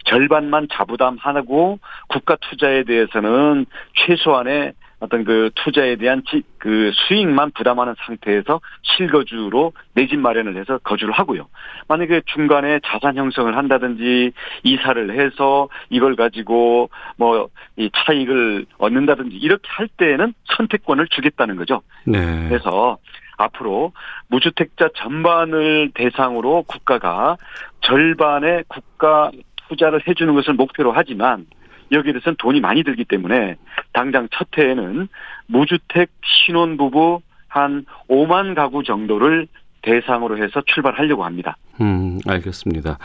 절반만 0.06 0.68
자부담하고 0.72 1.80
국가 2.08 2.36
투자에 2.36 2.84
대해서는 2.84 3.66
최소한의 3.96 4.74
어떤 5.00 5.26
그 5.26 5.50
투자에 5.56 5.98
대한 5.98 6.24
지, 6.30 6.44
그 6.58 6.92
수익만 6.94 7.52
부담하는 7.52 7.94
상태에서 8.06 8.62
실거주로 8.84 9.74
내 9.96 10.08
집 10.08 10.18
마련을 10.18 10.56
해서 10.56 10.78
거주를 10.78 11.14
하고요. 11.14 11.48
만약에 11.90 12.22
중간에 12.28 12.80
자산 12.86 13.18
형성을 13.18 13.56
한다든지 13.56 14.32
이사를 14.64 15.20
해서 15.20 15.68
이걸 15.90 16.16
가지고 16.16 16.90
뭐 17.18 17.50
이 17.76 17.90
차익을 17.94 18.66
얻는다든지 18.78 19.36
이렇게 19.36 19.68
할 19.68 19.88
때에는 19.98 20.34
선택권을 20.56 21.08
주겠다는 21.08 21.56
거죠. 21.56 21.82
네. 22.06 22.20
그래서 22.48 22.98
앞으로 23.38 23.92
무주택자 24.28 24.90
전반을 24.96 25.92
대상으로 25.94 26.64
국가가 26.64 27.38
절반의 27.82 28.66
국가 28.68 29.32
투자를 29.68 30.02
해주는 30.08 30.34
것을 30.34 30.54
목표로 30.54 30.92
하지만 30.92 31.46
여기에 31.92 32.14
대해서는 32.14 32.36
돈이 32.40 32.60
많이 32.60 32.84
들기 32.84 33.06
때문에 33.06 33.56
당장 33.94 34.28
첫 34.32 34.48
해에는 34.58 35.08
무주택 35.48 36.10
신혼부부 36.24 37.22
한 37.48 37.86
5만 38.10 38.56
가구 38.56 38.84
정도를 38.84 39.48
대상으로 39.84 40.42
해서 40.42 40.64
출발하려고 40.66 41.24
합니다. 41.24 41.58
음, 41.82 42.20
알겠습니다. 42.26 42.98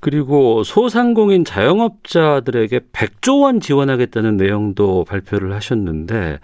그리고 0.00 0.62
소상공인 0.62 1.44
자영업자들에게 1.44 2.78
100조 2.92 3.42
원 3.42 3.60
지원하겠다는 3.60 4.36
내용도 4.36 5.04
발표를 5.04 5.52
하셨는데 5.52 6.38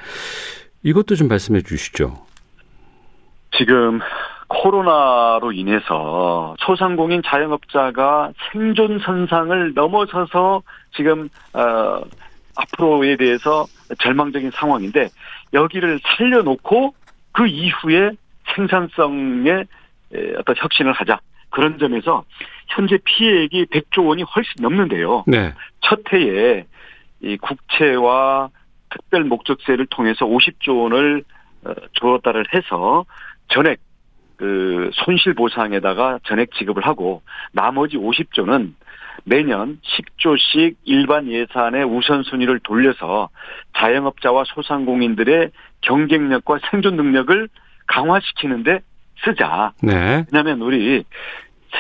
이것도 0.83 1.15
좀 1.15 1.29
말씀해 1.29 1.63
주시죠. 1.63 2.27
지금 3.57 4.01
코로나로 4.49 5.53
인해서 5.53 6.55
소상공인 6.61 7.23
자영업자가 7.25 8.33
생존 8.53 8.99
선상을 9.01 9.75
넘어서서 9.75 10.63
지금 10.95 11.29
어 11.53 12.03
앞으로에 12.57 13.17
대해서 13.17 13.67
절망적인 14.01 14.51
상황인데 14.53 15.09
여기를 15.53 16.01
살려놓고 16.03 16.95
그 17.33 17.47
이후에 17.47 18.13
생산성의 18.55 19.67
어떤 20.39 20.55
혁신을 20.57 20.93
하자. 20.93 21.21
그런 21.51 21.79
점에서 21.79 22.25
현재 22.69 22.99
피해액이 23.05 23.67
100조 23.67 24.07
원이 24.07 24.23
훨씬 24.23 24.53
넘는데요. 24.61 25.25
네. 25.27 25.53
첫 25.81 26.01
해에 26.13 26.65
이 27.21 27.37
국채와 27.39 28.51
특별 28.91 29.25
목적세를 29.25 29.87
통해서 29.87 30.27
50조 30.27 30.83
원을 30.83 31.25
어, 31.65 31.73
조달을 31.93 32.47
해서 32.55 33.05
전액 33.49 33.79
그 34.37 34.91
손실 34.93 35.35
보상에다가 35.35 36.19
전액 36.25 36.53
지급을 36.55 36.87
하고 36.87 37.23
나머지 37.53 37.97
50조는 37.97 38.75
매년 39.25 39.81
10조씩 39.83 40.77
일반 40.85 41.29
예산의 41.29 41.85
우선순위를 41.85 42.61
돌려서 42.61 43.31
자영업자와 43.77 44.45
소상공인들의 44.47 45.51
경쟁력과 45.81 46.59
생존 46.71 46.97
능력을 46.97 47.49
강화시키는데 47.87 48.81
쓰자. 49.25 49.73
네. 49.83 50.25
왜냐하면 50.31 50.61
우리 50.61 51.05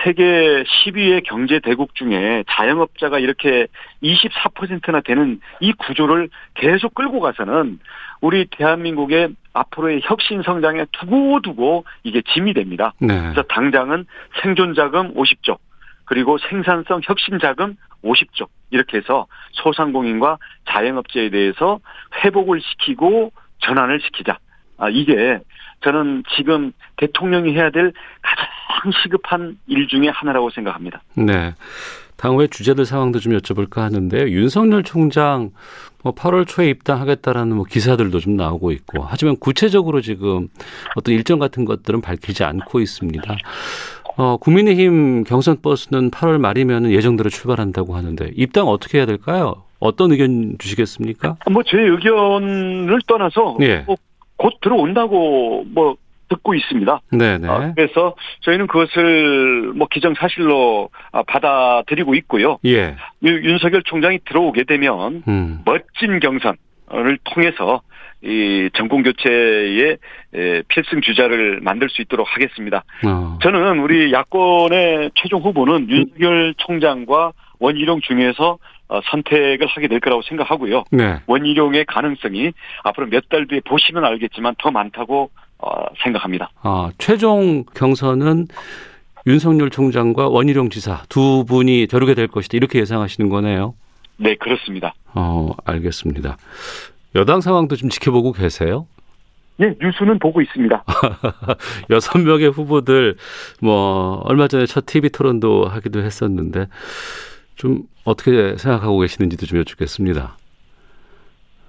세계 0.05 0.65
10위의 0.65 1.25
경제 1.25 1.59
대국 1.61 1.95
중에 1.95 2.45
자영업자가 2.49 3.19
이렇게 3.19 3.67
24%나 4.03 5.01
되는 5.01 5.41
이 5.61 5.73
구조를 5.73 6.29
계속 6.55 6.95
끌고 6.95 7.21
가서는 7.21 7.79
우리 8.21 8.47
대한민국의 8.47 9.29
앞으로의 9.53 10.01
혁신 10.03 10.43
성장에 10.43 10.87
두고두고 10.93 11.85
이게 12.03 12.23
짐이 12.23 12.55
됩니다. 12.55 12.93
네. 13.01 13.19
그래서 13.21 13.43
당장은 13.43 14.07
생존 14.43 14.75
자금 14.75 15.15
50조, 15.15 15.59
그리고 16.05 16.39
생산성 16.39 17.01
혁신 17.05 17.39
자금 17.39 17.77
50조 18.05 18.49
이렇게 18.71 18.99
해서 18.99 19.27
소상공인과 19.53 20.39
자영업자에 20.69 21.31
대해서 21.31 21.81
회복을 22.23 22.61
시키고 22.61 23.33
전환을 23.61 24.01
시키자. 24.01 24.39
아, 24.79 24.89
이게 24.91 25.39
저는 25.83 26.25
지금 26.37 26.73
대통령이 26.97 27.55
해야 27.55 27.71
될 27.71 27.93
가장 28.23 28.93
시급한 29.03 29.59
일 29.67 29.87
중에 29.89 30.09
하나라고 30.09 30.51
생각합니다. 30.51 31.03
네. 31.15 31.55
당후의 32.17 32.49
주제들 32.49 32.87
상황도 32.87 33.19
좀 33.21 33.37
여쭤볼까 33.37 33.77
하는데 33.81 34.31
윤석열 34.31 34.83
총장 34.83 35.51
뭐 36.03 36.15
8월 36.15 36.47
초에 36.47 36.71
입당하겠다라는 36.71 37.57
뭐 37.57 37.65
기사들도 37.67 38.21
좀 38.21 38.37
나오고 38.37 38.71
있고 38.73 39.05
하지만 39.07 39.37
구체적으로 39.37 40.01
지금 40.01 40.49
어떤 40.95 41.15
일정 41.15 41.39
같은 41.39 41.65
것들은 41.67 42.01
밝히지 42.01 42.43
않고 42.45 42.81
있습니다. 42.81 43.37
어, 44.17 44.39
국민의힘 44.39 45.25
경선 45.25 45.61
버스는 45.61 46.11
8월 46.11 46.39
말이면 46.39 46.91
예정대로 46.91 47.29
출발한다고 47.29 47.95
하는데 47.97 48.31
입당 48.35 48.67
어떻게 48.69 48.97
해야 48.99 49.07
될까요? 49.07 49.65
어떤 49.79 50.11
의견 50.11 50.57
주시겠습니까? 50.59 51.37
뭐 51.51 51.63
제 51.65 51.77
의견을 51.79 52.99
떠나서 53.07 53.59
예. 53.61 53.85
뭐 53.87 53.97
곧 54.37 54.55
들어온다고 54.61 55.65
뭐 55.73 55.97
듣고 56.29 56.55
있습니다. 56.55 57.01
네네. 57.13 57.49
어, 57.49 57.73
그래서 57.77 58.17
저희는 58.41 58.67
그것을 58.67 59.73
뭐 59.77 59.87
기정사실로 59.89 60.89
아, 61.13 61.23
받아들이고 61.23 62.15
있고요. 62.17 62.59
예. 62.65 62.97
유- 63.25 63.45
윤석열 63.45 63.83
총장이 63.85 64.19
들어오게 64.27 64.65
되면 64.65 65.23
음. 65.29 65.61
멋진 65.65 66.19
경선을 66.19 67.19
통해서 67.25 67.83
이 68.23 68.69
정권 68.75 69.05
교체의 69.05 69.99
에, 70.35 70.63
필승 70.67 71.01
주자를 71.01 71.61
만들 71.61 71.89
수 71.89 72.03
있도록 72.03 72.27
하겠습니다. 72.29 72.83
어. 73.07 73.39
저는 73.43 73.79
우리 73.79 74.13
야권의 74.13 75.13
최종 75.15 75.43
후보는 75.43 75.89
윤석열 75.89 76.55
총장과 76.57 77.33
원희룡 77.61 78.01
중에서 78.01 78.53
어, 78.53 78.59
선택을 79.11 79.67
하게 79.67 79.89
될 79.89 80.01
거라고 80.01 80.23
생각하고요. 80.23 80.85
네. 80.93 81.21
원희룡의 81.27 81.85
가능성이 81.87 82.53
앞으로 82.85 83.07
몇 83.09 83.25
달 83.29 83.47
뒤에 83.47 83.61
보시면 83.65 84.05
알겠지만 84.05 84.55
더 84.59 84.71
많다고 84.71 85.31
어, 85.59 85.71
생각합니다. 86.05 86.51
아, 86.63 86.91
최종 86.99 87.65
경선은 87.75 88.47
윤석열 89.27 89.71
총장과 89.71 90.29
원희룡 90.29 90.71
지사 90.71 91.03
두 91.09 91.45
분이 91.49 91.87
겨루게 91.89 92.15
될 92.15 92.29
것이다. 92.29 92.57
이렇게 92.57 92.79
예상하시는 92.79 93.29
거네요. 93.29 93.75
네, 94.19 94.37
그렇습니다. 94.37 94.95
어, 95.15 95.51
알겠습니다. 95.65 96.37
여당 97.17 97.41
상황도 97.41 97.75
좀 97.77 97.89
지켜보고 97.89 98.33
계세요? 98.33 98.87
예, 99.61 99.75
뉴스는 99.81 100.19
보고 100.19 100.41
있습니다. 100.43 100.85
여섯 101.91 102.19
명의 102.19 102.49
후보들 102.51 103.17
뭐 103.63 104.21
얼마 104.27 104.47
전에 104.49 104.67
첫 104.67 104.85
TV 104.87 105.09
토론도 105.11 105.65
하기도 105.67 106.03
했었는데 106.03 106.67
좀 107.57 107.81
어떻게 108.05 108.57
생각하고 108.57 109.01
계시는지도 109.01 109.47
좀 109.47 109.59
여쭙겠습니다. 109.59 110.37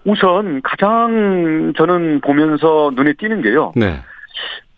우선 0.03 0.61
가장 0.61 1.73
저는 1.75 2.21
보면서 2.21 2.91
눈에 2.95 3.13
띄는 3.13 3.41
게요. 3.41 3.73
네. 3.75 4.01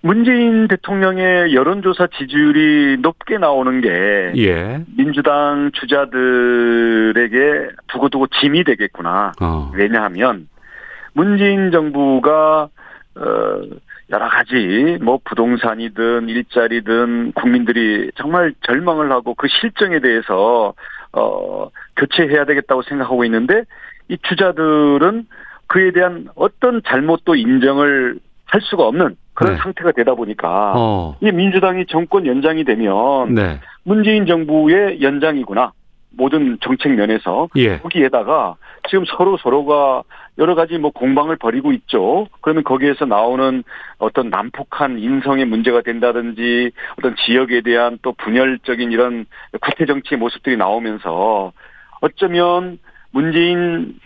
문재인 0.01 0.67
대통령의 0.69 1.53
여론조사 1.53 2.07
지지율이 2.17 2.97
높게 3.01 3.37
나오는 3.37 3.81
게 3.81 4.31
예. 4.37 4.81
민주당 4.95 5.71
주자들에게 5.73 7.69
두고두고 7.87 8.27
짐이 8.27 8.63
되겠구나. 8.63 9.33
어. 9.41 9.71
왜냐하면 9.75 10.47
문재인 11.13 11.71
정부가 11.71 12.69
어 13.15 13.61
여러 14.11 14.27
가지 14.27 14.97
뭐 15.01 15.19
부동산이든 15.23 16.29
일자리든 16.29 17.33
국민들이 17.33 18.09
정말 18.15 18.53
절망을 18.65 19.11
하고 19.11 19.35
그 19.35 19.47
실정에 19.47 19.99
대해서 19.99 20.73
어 21.13 21.69
교체해야 21.95 22.45
되겠다고 22.45 22.83
생각하고 22.83 23.23
있는데 23.25 23.63
이 24.07 24.17
주자들은 24.21 25.27
그에 25.67 25.91
대한 25.91 26.27
어떤 26.35 26.81
잘못도 26.83 27.35
인정을 27.35 28.19
할 28.45 28.61
수가 28.61 28.87
없는 28.87 29.15
그런 29.33 29.53
네. 29.53 29.59
상태가 29.59 29.91
되다 29.91 30.15
보니까 30.15 30.73
어. 30.75 31.15
이 31.21 31.31
민주당이 31.31 31.85
정권 31.87 32.25
연장이 32.25 32.63
되면 32.63 33.33
네. 33.33 33.59
문재인 33.83 34.25
정부의 34.25 35.01
연장이구나. 35.01 35.71
모든 36.11 36.57
정책 36.61 36.93
면에서 36.93 37.49
예. 37.55 37.77
거기에다가 37.79 38.55
지금 38.89 39.05
서로 39.05 39.37
서로가 39.37 40.03
여러 40.37 40.55
가지 40.55 40.77
뭐 40.77 40.91
공방을 40.91 41.37
벌이고 41.37 41.73
있죠. 41.73 42.27
그러면 42.41 42.63
거기에서 42.63 43.05
나오는 43.05 43.63
어떤 43.97 44.29
난폭한 44.29 44.99
인성의 44.99 45.45
문제가 45.45 45.81
된다든지 45.81 46.71
어떤 46.97 47.15
지역에 47.25 47.61
대한 47.61 47.99
또 48.01 48.13
분열적인 48.13 48.91
이런 48.91 49.25
구태 49.61 49.85
정치의 49.85 50.17
모습들이 50.17 50.57
나오면서 50.57 51.51
어쩌면 52.01 52.79
문재인 53.11 53.99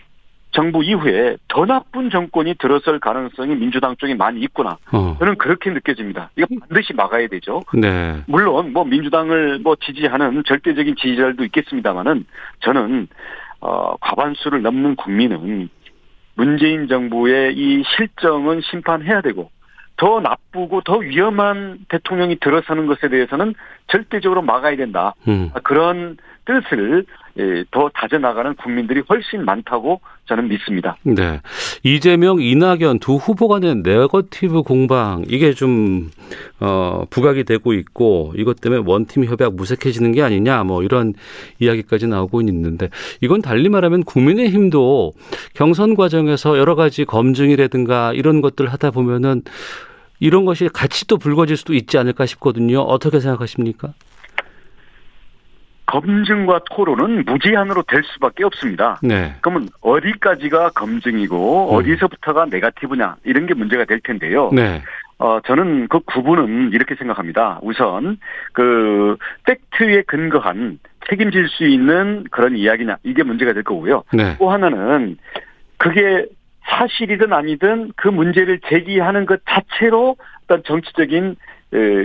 정부 0.54 0.82
이후에 0.84 1.36
더 1.48 1.66
나쁜 1.66 2.10
정권이 2.10 2.54
들어설 2.54 3.00
가능성이 3.00 3.56
민주당 3.56 3.96
쪽에 3.96 4.14
많이 4.14 4.40
있구나. 4.40 4.78
어. 4.92 5.16
저는 5.18 5.36
그렇게 5.36 5.70
느껴집니다. 5.70 6.30
이거 6.36 6.46
반드시 6.60 6.94
막아야 6.94 7.26
되죠. 7.26 7.62
네. 7.74 8.22
물론 8.26 8.72
뭐 8.72 8.84
민주당을 8.84 9.58
뭐 9.58 9.76
지지하는 9.76 10.42
절대적인 10.46 10.94
지지자들도 10.96 11.44
있겠습니다만은 11.44 12.24
저는 12.60 13.08
어 13.60 13.96
과반수를 14.00 14.62
넘는 14.62 14.94
국민은 14.96 15.68
문재인 16.36 16.86
정부의 16.88 17.54
이 17.56 17.82
실정은 17.96 18.60
심판해야 18.62 19.22
되고 19.22 19.50
더 19.96 20.20
나쁘고 20.20 20.82
더 20.82 20.98
위험한 20.98 21.86
대통령이 21.88 22.36
들어서는 22.40 22.86
것에 22.86 23.08
대해서는 23.08 23.54
절대적으로 23.88 24.42
막아야 24.42 24.76
된다. 24.76 25.14
음. 25.26 25.50
그런 25.62 26.16
뜻을 26.44 27.04
예, 27.06 27.23
더 27.70 27.90
다져나가는 27.94 28.54
국민들이 28.54 29.02
훨씬 29.08 29.44
많다고 29.44 30.00
저는 30.26 30.48
믿습니다. 30.48 30.96
네. 31.02 31.40
이재명, 31.82 32.40
이낙연 32.40 33.00
두 33.00 33.16
후보 33.16 33.48
간의 33.48 33.76
네거티브 33.82 34.62
공방 34.62 35.24
이게 35.28 35.52
좀 35.52 36.10
어, 36.60 37.04
부각이 37.10 37.44
되고 37.44 37.72
있고 37.72 38.32
이것 38.36 38.60
때문에 38.60 38.82
원팀 38.86 39.24
협약 39.24 39.54
무색해지는 39.56 40.12
게 40.12 40.22
아니냐 40.22 40.62
뭐 40.62 40.82
이런 40.82 41.14
이야기까지 41.58 42.06
나오고 42.06 42.40
있는데 42.42 42.88
이건 43.20 43.42
달리 43.42 43.68
말하면 43.68 44.04
국민의힘도 44.04 45.12
경선 45.54 45.96
과정에서 45.96 46.56
여러 46.58 46.74
가지 46.76 47.04
검증이라든가 47.04 48.12
이런 48.14 48.40
것들 48.40 48.72
하다 48.72 48.92
보면은 48.92 49.42
이런 50.20 50.44
것이 50.44 50.68
같이 50.72 51.06
또 51.06 51.18
불거질 51.18 51.56
수도 51.56 51.74
있지 51.74 51.98
않을까 51.98 52.26
싶거든요. 52.26 52.80
어떻게 52.80 53.20
생각하십니까? 53.20 53.92
검증과 55.86 56.60
토론은 56.70 57.24
무제한으로 57.26 57.82
될 57.82 58.02
수밖에 58.04 58.44
없습니다. 58.44 58.98
네. 59.02 59.34
그러면 59.40 59.68
어디까지가 59.80 60.70
검증이고 60.70 61.70
음. 61.70 61.76
어디서부터가 61.76 62.46
네가티브냐 62.46 63.16
이런 63.24 63.46
게 63.46 63.54
문제가 63.54 63.84
될 63.84 64.00
텐데요. 64.00 64.50
네. 64.52 64.82
어 65.18 65.40
저는 65.46 65.88
그 65.88 66.00
구분은 66.00 66.72
이렇게 66.72 66.94
생각합니다. 66.96 67.60
우선 67.62 68.18
그 68.52 69.16
팩트에 69.44 70.02
근거한 70.02 70.80
책임질 71.08 71.48
수 71.48 71.66
있는 71.66 72.24
그런 72.30 72.56
이야기냐 72.56 72.96
이게 73.04 73.22
문제가 73.22 73.52
될 73.52 73.62
거고요. 73.62 74.02
네. 74.12 74.36
또 74.38 74.50
하나는 74.50 75.18
그게 75.78 76.26
사실이든 76.66 77.32
아니든 77.32 77.92
그 77.96 78.08
문제를 78.08 78.60
제기하는 78.66 79.26
것 79.26 79.40
자체로 79.46 80.16
어떤 80.44 80.62
정치적인 80.64 81.24
에, 81.30 81.36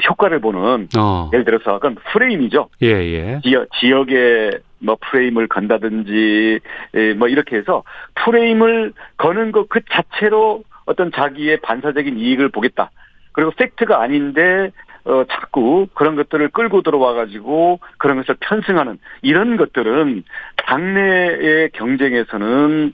효과를 0.09 0.39
보는 0.39 0.89
어. 0.97 1.29
예를 1.31 1.45
들어서 1.45 1.79
그건 1.79 1.95
프레임이죠. 2.11 2.69
예, 2.81 2.87
예. 2.87 3.39
지역 3.43 3.67
지역의 3.79 4.59
뭐 4.79 4.97
프레임을 4.99 5.47
건다든지 5.47 6.59
예, 6.95 7.13
뭐 7.13 7.27
이렇게 7.27 7.57
해서 7.57 7.83
프레임을 8.15 8.93
거는 9.17 9.51
것 9.51 9.69
그 9.69 9.79
자체로 9.89 10.63
어떤 10.85 11.11
자기의 11.11 11.61
반사적인 11.61 12.17
이익을 12.17 12.49
보겠다. 12.49 12.91
그리고 13.31 13.51
팩트가 13.51 14.01
아닌데 14.01 14.71
어, 15.05 15.23
자꾸 15.29 15.87
그런 15.93 16.15
것들을 16.15 16.49
끌고 16.49 16.81
들어와 16.81 17.13
가지고 17.13 17.79
그런 17.97 18.17
것을 18.17 18.35
편승하는 18.39 18.97
이런 19.21 19.55
것들은 19.55 20.23
당내의 20.57 21.69
경쟁에서는 21.73 22.93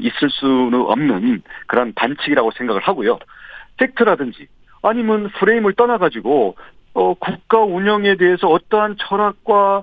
있을 0.00 0.30
수는 0.30 0.74
없는 0.74 1.42
그런 1.66 1.92
반칙이라고 1.94 2.50
생각을 2.52 2.80
하고요. 2.82 3.18
팩트라든지 3.76 4.48
아니면 4.84 5.30
프레임을 5.38 5.74
떠나 5.74 5.98
가지고 5.98 6.56
어, 6.92 7.14
국가 7.14 7.58
운영에 7.58 8.16
대해서 8.16 8.48
어떠한 8.48 8.96
철학과 8.98 9.82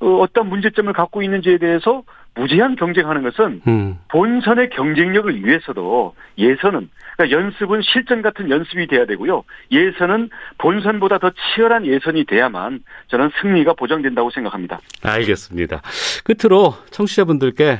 어, 0.00 0.06
어떤 0.20 0.48
문제점을 0.48 0.92
갖고 0.92 1.22
있는지에 1.22 1.58
대해서 1.58 2.02
무제한 2.34 2.76
경쟁하는 2.76 3.22
것은 3.22 3.62
음. 3.66 3.98
본선의 4.08 4.70
경쟁력을 4.70 5.44
위해서도 5.44 6.14
예선은 6.38 6.90
그러니까 7.16 7.38
연습은 7.38 7.80
실전 7.82 8.20
같은 8.20 8.50
연습이 8.50 8.86
돼야 8.86 9.06
되고요. 9.06 9.42
예선은 9.72 10.28
본선보다 10.58 11.18
더 11.18 11.30
치열한 11.30 11.86
예선이 11.86 12.24
돼야만 12.24 12.80
저는 13.08 13.30
승리가 13.40 13.72
보장된다고 13.72 14.30
생각합니다. 14.30 14.80
알겠습니다. 15.02 15.80
끝으로 16.24 16.74
청취자분들께 16.90 17.78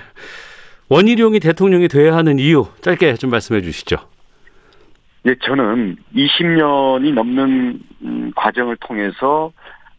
원희룡이 0.89 1.41
대통령이 1.41 1.89
돼야 1.89 2.17
하는 2.17 2.39
이유 2.39 2.67
짧게 2.81 3.15
좀 3.15 3.31
말씀해 3.31 3.61
주시죠. 3.61 3.99
예, 5.27 5.35
저는 5.43 5.97
20년이 6.15 7.13
넘는 7.13 7.81
음, 8.03 8.33
과정을 8.37 8.77
통해서 8.77 9.53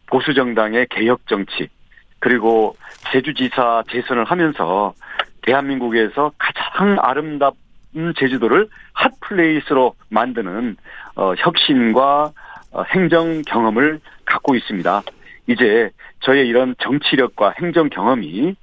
보수 0.06 0.32
정당의 0.32 0.86
개혁 0.88 1.26
정치 1.26 1.68
그리고 2.18 2.76
제주지사 3.12 3.84
재선을 3.90 4.24
하면서 4.24 4.94
대한민국에서 5.42 6.32
가장 6.38 6.96
아름답은 6.98 8.14
제주도를 8.16 8.68
핫플레이스로 8.94 9.94
만드는 10.08 10.76
어, 11.16 11.34
혁신과 11.36 12.32
어, 12.72 12.82
행정 12.84 13.42
경험을 13.42 14.00
갖고 14.24 14.54
있습니다. 14.54 15.02
이제 15.46 15.90
저의 16.20 16.48
이런 16.48 16.74
정치력과 16.78 17.54
행정 17.60 17.90
경험이 17.90 18.56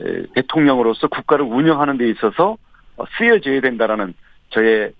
에, 0.00 0.22
대통령으로서 0.34 1.08
국가를 1.08 1.46
운영하는 1.46 1.96
데 1.96 2.10
있어서 2.10 2.58
어, 2.98 3.04
쓰여져야 3.16 3.62
된다라는 3.62 4.12
저의 4.50 4.82
에, 4.82 4.92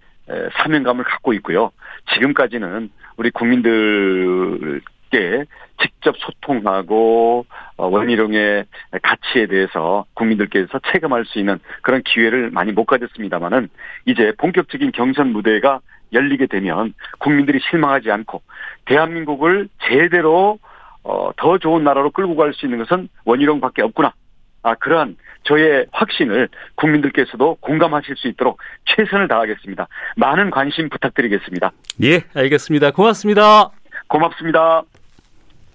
사명감을 0.54 1.04
갖고 1.04 1.32
있고요. 1.34 1.70
지금까지는 2.14 2.90
우리 3.16 3.30
국민들 3.30 4.80
게 5.10 5.44
직접 5.80 6.16
소통하고 6.18 7.44
어, 7.76 7.86
원희룡의 7.88 8.64
가치에 9.02 9.46
대해서 9.46 10.04
국민들께서 10.14 10.78
체감할 10.92 11.24
수 11.24 11.38
있는 11.38 11.58
그런 11.82 12.02
기회를 12.02 12.50
많이 12.50 12.72
못 12.72 12.84
가졌습니다만은 12.84 13.68
이제 14.06 14.32
본격적인 14.38 14.92
경선 14.92 15.32
무대가 15.32 15.80
열리게 16.12 16.46
되면 16.46 16.94
국민들이 17.18 17.58
실망하지 17.60 18.10
않고 18.10 18.42
대한민국을 18.84 19.68
제대로 19.88 20.58
어, 21.02 21.30
더 21.36 21.58
좋은 21.58 21.82
나라로 21.82 22.10
끌고 22.10 22.36
갈 22.36 22.52
수 22.52 22.66
있는 22.66 22.78
것은 22.78 23.08
원희룡밖에 23.24 23.82
없구나. 23.82 24.12
아, 24.62 24.74
그러한 24.74 25.16
저의 25.44 25.86
확신을 25.90 26.48
국민들께서도 26.74 27.56
공감하실 27.60 28.16
수 28.16 28.28
있도록 28.28 28.58
최선을 28.84 29.28
다하겠습니다. 29.28 29.88
많은 30.16 30.50
관심 30.50 30.88
부탁드리겠습니다. 30.88 31.72
예, 32.02 32.22
알겠습니다. 32.34 32.90
고맙습니다. 32.90 33.70
고맙습니다. 34.06 34.82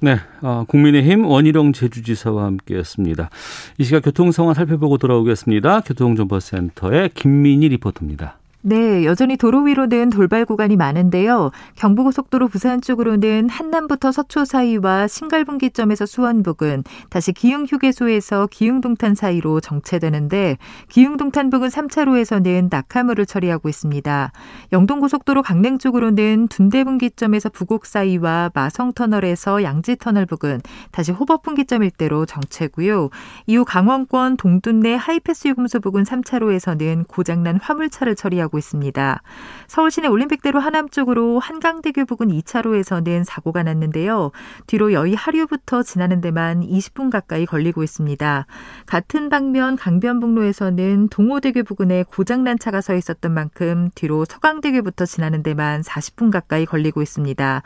네, 0.01 0.17
어, 0.41 0.65
국민의힘 0.67 1.25
원희룡 1.25 1.73
제주지사와 1.73 2.43
함께했습니다. 2.43 3.29
이 3.77 3.83
시각 3.83 4.03
교통 4.03 4.31
상황 4.31 4.53
살펴보고 4.53 4.97
돌아오겠습니다. 4.97 5.81
교통정보센터의 5.81 7.09
김민희 7.09 7.69
리포터입니다. 7.69 8.37
네, 8.67 9.05
여전히 9.05 9.37
도로 9.37 9.61
위로는 9.61 10.09
돌발 10.09 10.43
구간이 10.43 10.75
많은데요. 10.75 11.51
경부고속도로 11.75 12.47
부산 12.47 12.81
쪽으로는 12.81 13.47
한남부터 13.47 14.11
서초 14.11 14.43
사이와 14.43 15.05
신갈분기점에서 15.07 16.07
수원 16.07 16.41
부근, 16.41 16.83
다시 17.11 17.31
기흥 17.31 17.65
휴게소에서 17.65 18.47
기흥 18.49 18.81
동탄 18.81 19.13
사이로 19.13 19.59
정체되는데 19.59 20.57
기흥 20.89 21.15
동탄 21.17 21.51
부근 21.51 21.67
3차로에서는 21.67 22.69
낙하물을 22.71 23.27
처리하고 23.27 23.69
있습니다. 23.69 24.31
영동고속도로 24.73 25.43
강릉 25.43 25.77
쪽으로는 25.77 26.47
둔대분기점에서 26.47 27.49
부곡 27.49 27.85
사이와 27.85 28.49
마성터널에서 28.55 29.61
양지터널 29.61 30.25
부근, 30.25 30.59
다시 30.89 31.11
호법분기점 31.11 31.83
일대로 31.83 32.25
정체고요. 32.25 33.11
이후 33.45 33.63
강원권 33.63 34.37
동둔내 34.37 34.95
하이패스 34.95 35.49
요금소 35.49 35.81
부근 35.81 36.01
3차로에서는 36.01 37.07
고장난 37.07 37.59
화물차를 37.61 38.15
처리하고 38.15 38.54
나고 38.55 38.57
있습니다. 38.57 39.21
서울시내 39.67 40.07
올림픽대로 40.07 40.59
하남 40.59 40.89
쪽으로 40.89 41.39
한강대교 41.39 42.05
부근 42.05 42.29
2차로에서는 42.29 43.23
사고가 43.23 43.63
났는데요. 43.63 44.31
뒤로 44.67 44.93
여의 44.93 45.13
하류부터 45.15 45.83
지나는 45.83 46.21
데만 46.21 46.61
20분 46.61 47.11
가까이 47.11 47.45
걸리고 47.45 47.83
있습니다. 47.83 48.45
같은 48.85 49.29
방면 49.29 49.75
강변북로에서는 49.75 51.09
동호대교 51.09 51.63
부근에 51.63 52.03
고장난 52.03 52.57
차가 52.57 52.81
서 52.81 52.95
있었던 52.95 53.33
만큼 53.33 53.89
뒤로 53.95 54.25
서강대교부터 54.25 55.05
지나는 55.05 55.43
데만 55.43 55.81
40분 55.81 56.31
가까이 56.31 56.65
걸리고 56.65 57.01
있습니다. 57.01 57.61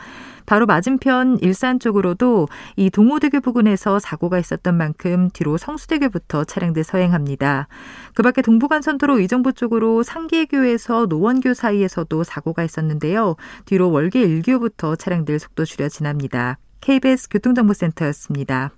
바로 0.49 0.65
맞은편 0.65 1.37
일산 1.41 1.79
쪽으로도 1.79 2.47
이 2.75 2.89
동호대교 2.89 3.39
부근에서 3.41 3.99
사고가 3.99 4.39
있었던 4.39 4.75
만큼 4.75 5.29
뒤로 5.31 5.57
성수대교부터 5.57 6.43
차량들 6.43 6.83
서행합니다. 6.83 7.67
그 8.15 8.23
밖에 8.23 8.41
동부간선도로 8.41 9.19
의정부 9.19 9.53
쪽으로 9.53 10.01
상계교에서 10.01 11.05
노원교 11.05 11.53
사이에서도 11.53 12.23
사고가 12.23 12.63
있었는데요. 12.63 13.35
뒤로 13.65 13.91
월계 13.91 14.27
1교부터 14.27 14.97
차량들 14.97 15.37
속도 15.37 15.65
줄여 15.65 15.87
지납니다. 15.87 16.57
KBS 16.81 17.29
교통정보센터였습니다. 17.29 18.71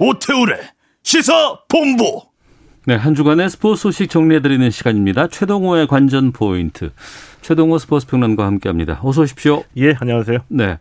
오태우래 0.00 0.58
시사 1.04 1.60
본부 1.68 2.27
네, 2.88 2.94
한 2.94 3.14
주간의 3.14 3.50
스포츠 3.50 3.82
소식 3.82 4.08
정리해드리는 4.08 4.70
시간입니다. 4.70 5.28
최동호의 5.28 5.88
관전 5.88 6.32
포인트. 6.32 6.90
최동호 7.42 7.76
스포츠 7.76 8.06
평론가와 8.06 8.46
함께합니다. 8.46 9.00
어서 9.02 9.20
오십시오. 9.20 9.62
예, 9.76 9.94
안녕하세요. 10.00 10.38
네, 10.48 10.78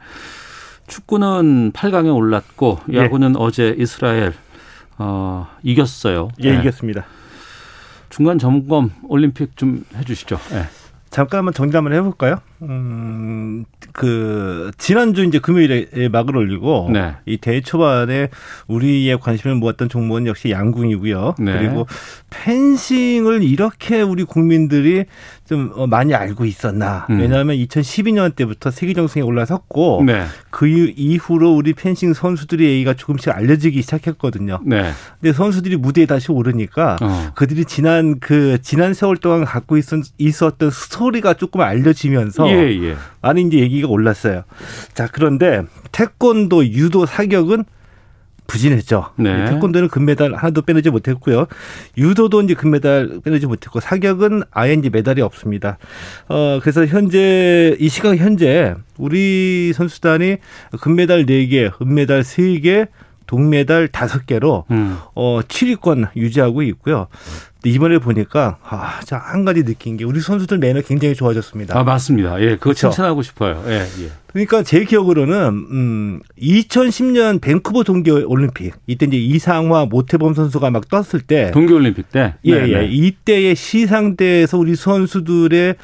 축구는 0.88 1.74
8강에 1.74 2.16
올랐고 2.16 2.80
예. 2.94 3.00
야구는 3.00 3.32
예. 3.32 3.36
어제 3.38 3.76
이스라엘 3.78 4.34
어, 4.98 5.50
이겼어요. 5.64 6.30
예, 6.40 6.54
네. 6.54 6.62
이겼습니다. 6.62 7.04
중간 8.10 8.40
점검 8.40 8.92
올림픽 9.10 9.58
좀 9.58 9.84
해주시죠. 9.98 10.40
네. 10.52 10.64
잠깐만 11.10 11.54
정리한번 11.54 11.94
해볼까요? 11.94 12.38
음, 12.64 13.66
그, 13.94 14.72
지난주 14.78 15.24
이제 15.24 15.40
금요일에 15.40 16.10
막을 16.10 16.36
올리고, 16.36 16.90
네. 16.92 17.16
이 17.26 17.38
대회 17.38 17.62
초반에 17.62 18.30
우리의 18.68 19.20
관심을 19.20 19.56
모았던 19.56 19.90
종목은 19.90 20.28
역시 20.28 20.52
양궁이고요. 20.52 21.36
네. 21.40 21.54
그리고 21.54 21.88
펜싱을 22.30 23.44
이렇게 23.44 24.02
우리 24.02 24.24
국민들이 24.24 25.06
좀 25.48 25.72
어, 25.76 25.88
많이 25.88 26.14
알고 26.14 26.46
있었나. 26.46 27.08
음. 27.10 27.20
왜냐하면 27.20 27.56
2012년 27.56 28.36
때부터 28.36 28.70
세계 28.70 28.94
정상에 28.94 29.24
올라섰고, 29.24 30.04
네. 30.06 30.26
그 30.50 30.68
이후로 30.68 31.56
우리 31.56 31.74
펜싱 31.74 32.14
선수들의 32.14 32.68
얘기가 32.68 32.94
조금씩 32.94 33.34
알려지기 33.34 33.82
시작했거든요. 33.82 34.60
네. 34.66 34.92
근데 35.20 35.34
선수들이 35.34 35.78
무대에 35.78 36.06
다시 36.06 36.32
오르니까 36.32 36.98
어. 37.02 37.32
그들이 37.36 37.66
지난 37.66 38.20
그, 38.20 38.58
지난 38.62 38.94
세월 38.94 39.18
동안 39.18 39.46
갖고 39.46 39.78
있었, 39.78 40.04
있었던 40.18 40.70
스토리가 40.70 41.36
조금 41.36 41.62
알려지면서 41.62 42.50
예, 42.50 42.84
예. 42.84 42.96
많이 43.22 43.42
이제 43.42 43.60
얘기가 43.60 43.88
올랐어요. 43.88 44.44
자, 44.94 45.08
그런데 45.12 45.64
태권도, 45.92 46.68
유도, 46.68 47.06
사격은 47.06 47.64
부진했죠. 48.48 49.12
네. 49.18 49.46
태권도는 49.46 49.90
금메달 49.90 50.34
하나도 50.34 50.62
빼내지 50.64 50.90
못했고요. 50.90 51.48
유도도 51.98 52.42
이제 52.42 52.54
금메달 52.54 53.20
빼내지 53.24 53.46
못했고 53.46 53.80
사격은 53.80 54.44
아예 54.52 54.74
이제 54.74 54.90
메달이 54.90 55.22
없습니다. 55.22 55.78
어 56.30 56.60
그래서 56.62 56.86
현재 56.86 57.76
이 57.80 57.90
시각 57.90 58.18
현재 58.18 58.74
우리 58.98 59.74
선수단이 59.74 60.38
금메달 60.80 61.26
4개, 61.26 61.72
은메달 61.82 62.24
3개, 62.24 62.88
동메달 63.28 63.90
5개로 63.90 64.64
음. 64.72 64.98
어 65.14 65.42
7위권 65.42 66.16
유지하고 66.16 66.64
있고요. 66.64 67.08
이번에 67.64 67.98
보니까 68.00 68.58
아, 68.64 69.00
한 69.12 69.46
가지 69.46 69.64
느낀 69.64 69.98
게 69.98 70.06
우리 70.06 70.20
선수들 70.20 70.58
매너 70.60 70.82
굉장히 70.82 71.16
좋아졌습니다. 71.16 71.78
아 71.78 71.84
맞습니다. 71.84 72.40
예, 72.42 72.52
그거 72.52 72.60
그렇죠? 72.60 72.90
칭찬하고 72.90 73.22
싶어요. 73.24 73.64
예, 73.68 73.82
예. 73.82 74.10
그러니까 74.28 74.64
제 74.64 74.84
기억으로는 74.84 75.48
음 75.72 76.20
2010년 76.40 77.42
밴쿠버 77.42 77.84
동계 77.84 78.12
올림픽 78.12 78.74
이때 78.86 79.06
이제 79.08 79.18
이상화 79.18 79.86
모태범 79.86 80.34
선수가 80.34 80.70
막 80.70 80.88
떴을 80.90 81.22
때 81.26 81.52
동계 81.52 81.74
올림픽 81.74 82.12
때 82.12 82.36
예, 82.46 82.60
네, 82.60 82.70
예. 82.70 82.78
네. 82.80 82.88
이때의 82.88 83.56
시상대에서 83.56 84.58
우리 84.58 84.76
선수들의 84.76 85.76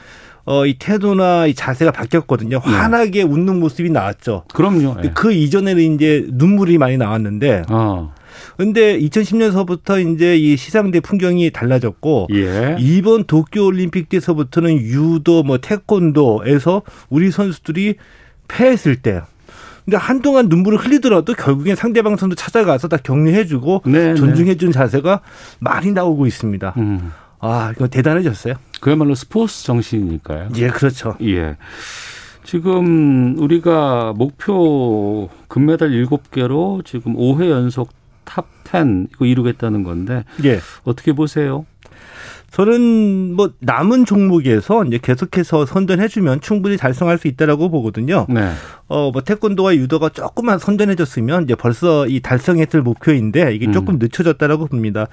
어, 0.45 0.65
이 0.65 0.75
태도나 0.77 1.47
이 1.47 1.53
자세가 1.53 1.91
바뀌었거든요. 1.91 2.59
네. 2.59 2.71
환하게 2.71 3.23
웃는 3.23 3.59
모습이 3.59 3.89
나왔죠. 3.89 4.43
그럼요. 4.53 5.01
네. 5.01 5.12
그 5.13 5.31
이전에는 5.31 5.95
이제 5.95 6.25
눈물이 6.31 6.77
많이 6.77 6.97
나왔는데. 6.97 7.63
어. 7.69 8.13
근데 8.57 8.99
2010년서부터 8.99 10.13
이제 10.13 10.37
이 10.37 10.57
시상대 10.57 10.99
풍경이 10.99 11.51
달라졌고 11.51 12.27
예. 12.33 12.77
이번 12.79 13.25
도쿄 13.25 13.65
올림픽 13.65 14.09
때서부터는 14.09 14.77
유도 14.77 15.43
뭐 15.43 15.57
태권도에서 15.57 16.83
우리 17.09 17.31
선수들이 17.31 17.95
패했을 18.47 18.97
때 18.97 19.21
근데 19.85 19.97
한동안 19.97 20.47
눈물을 20.47 20.77
흘리더라도 20.77 21.33
결국엔 21.33 21.75
상대방 21.75 22.15
선수 22.15 22.35
찾아가서 22.35 22.87
다 22.87 22.97
격려해주고 22.97 23.83
네, 23.85 24.09
네. 24.09 24.15
존중해주는 24.15 24.71
자세가 24.71 25.21
많이 25.59 25.91
나오고 25.91 26.25
있습니다. 26.25 26.73
음. 26.77 27.11
아, 27.39 27.73
이거 27.75 27.87
대단해졌어요. 27.87 28.53
그야말로 28.79 29.15
스포츠 29.15 29.65
정신이니까요. 29.65 30.49
예, 30.55 30.69
그렇죠. 30.69 31.17
예. 31.21 31.57
지금 32.45 33.37
우리가 33.37 34.13
목표 34.15 35.29
금메달 35.49 35.89
7개로 35.89 36.85
지금 36.85 37.15
5회 37.15 37.49
연속 37.49 37.89
top 38.25 38.75
10 38.75 39.08
이거 39.13 39.25
이루겠다는 39.25 39.83
건데 39.83 40.23
예. 40.43 40.59
어떻게 40.83 41.13
보세요? 41.13 41.65
저는 42.51 43.33
뭐 43.33 43.49
남은 43.62 44.05
종목에서 44.05 44.86
이제 44.86 44.99
계속해서 45.01 45.65
선전해주면 45.65 46.41
충분히 46.41 46.77
달성할 46.77 47.17
수 47.17 47.27
있다라고 47.27 47.71
보거든요. 47.71 48.27
네. 48.29 48.51
어, 48.88 49.09
뭐 49.12 49.23
태권도와 49.23 49.75
유도가 49.75 50.09
조금만 50.09 50.59
선전해줬으면 50.59 51.45
이제 51.45 51.55
벌써 51.55 52.05
이 52.07 52.19
달성했을 52.19 52.83
목표인데 52.83 53.55
이게 53.55 53.65
음. 53.65 53.71
조금 53.73 53.95
음. 53.95 53.99
늦춰졌다라고 53.99 54.67
봅니다. 54.67 55.07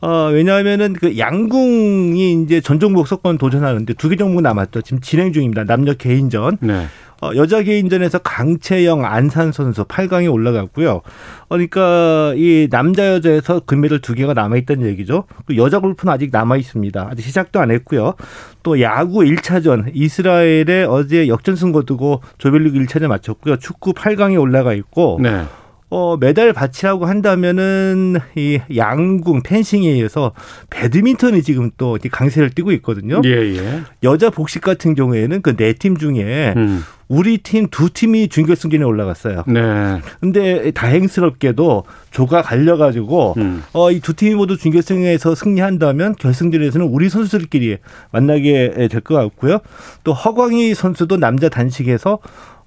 어, 0.00 0.30
왜냐하면은 0.32 0.94
그 0.94 1.18
양궁이 1.18 2.44
이제 2.44 2.62
전 2.62 2.80
종목 2.80 3.06
석권 3.08 3.36
도전하는데 3.36 3.92
두 3.94 4.08
개 4.08 4.16
종목 4.16 4.40
남았죠. 4.40 4.80
지금 4.80 5.00
진행 5.02 5.34
중입니다. 5.34 5.64
남녀 5.64 5.92
개인전. 5.92 6.56
네. 6.62 6.86
어, 7.22 7.30
여자 7.34 7.62
개인전에서 7.62 8.18
강채영, 8.18 9.04
안산 9.04 9.50
선수 9.52 9.84
8강에 9.84 10.30
올라갔고요. 10.30 11.00
그러니까 11.48 12.34
이 12.36 12.68
남자 12.70 13.08
여자에서 13.14 13.60
금메달 13.60 14.00
두 14.00 14.14
개가 14.14 14.34
남아 14.34 14.56
있다는 14.58 14.86
얘기죠. 14.88 15.24
그 15.46 15.56
여자 15.56 15.78
골프는 15.78 16.12
아직 16.12 16.28
남아 16.30 16.56
있습니다. 16.58 17.08
아직 17.10 17.22
시작도 17.22 17.58
안 17.60 17.70
했고요. 17.70 18.14
또 18.62 18.80
야구 18.82 19.20
1차전 19.20 19.90
이스라엘에 19.94 20.84
어제 20.88 21.28
역전승 21.28 21.72
거두고 21.72 22.20
조별리그 22.38 22.78
1차전 22.80 23.06
마쳤고요. 23.08 23.56
축구 23.56 23.92
8강에 23.94 24.38
올라가 24.40 24.74
있고 24.74 25.18
네. 25.22 25.44
어, 25.88 26.16
메달 26.18 26.52
바치라고 26.52 27.06
한다면은 27.06 28.16
이 28.34 28.58
양궁, 28.76 29.42
펜싱에 29.44 29.88
의해서 29.88 30.32
배드민턴이 30.68 31.42
지금 31.44 31.70
또 31.78 31.96
강세를 32.10 32.50
띠고 32.50 32.72
있거든요. 32.72 33.22
예, 33.24 33.30
예. 33.30 33.80
여자 34.02 34.28
복식 34.30 34.62
같은 34.62 34.94
경우에는 34.96 35.42
그 35.42 35.56
네 35.56 35.72
팀 35.74 35.96
중에 35.96 36.54
음. 36.56 36.82
우리 37.08 37.38
팀 37.38 37.68
두 37.70 37.88
팀이 37.90 38.28
준결승전에 38.28 38.82
올라갔어요. 38.84 39.44
네. 39.46 40.00
근데 40.20 40.70
다행스럽게도 40.72 41.84
조가 42.10 42.42
갈려가지고 42.42 43.34
음. 43.36 43.62
어, 43.72 43.90
이 43.92 44.00
두 44.00 44.14
팀이 44.14 44.34
모두 44.34 44.56
준결승에서 44.56 45.34
승리한다면 45.34 46.14
결승전에서는 46.16 46.86
우리 46.86 47.08
선수들끼리 47.08 47.78
만나게 48.12 48.88
될 48.90 49.00
것 49.00 49.14
같고요. 49.14 49.58
또 50.04 50.12
허광희 50.12 50.74
선수도 50.74 51.16
남자 51.16 51.48
단식에서 51.48 52.18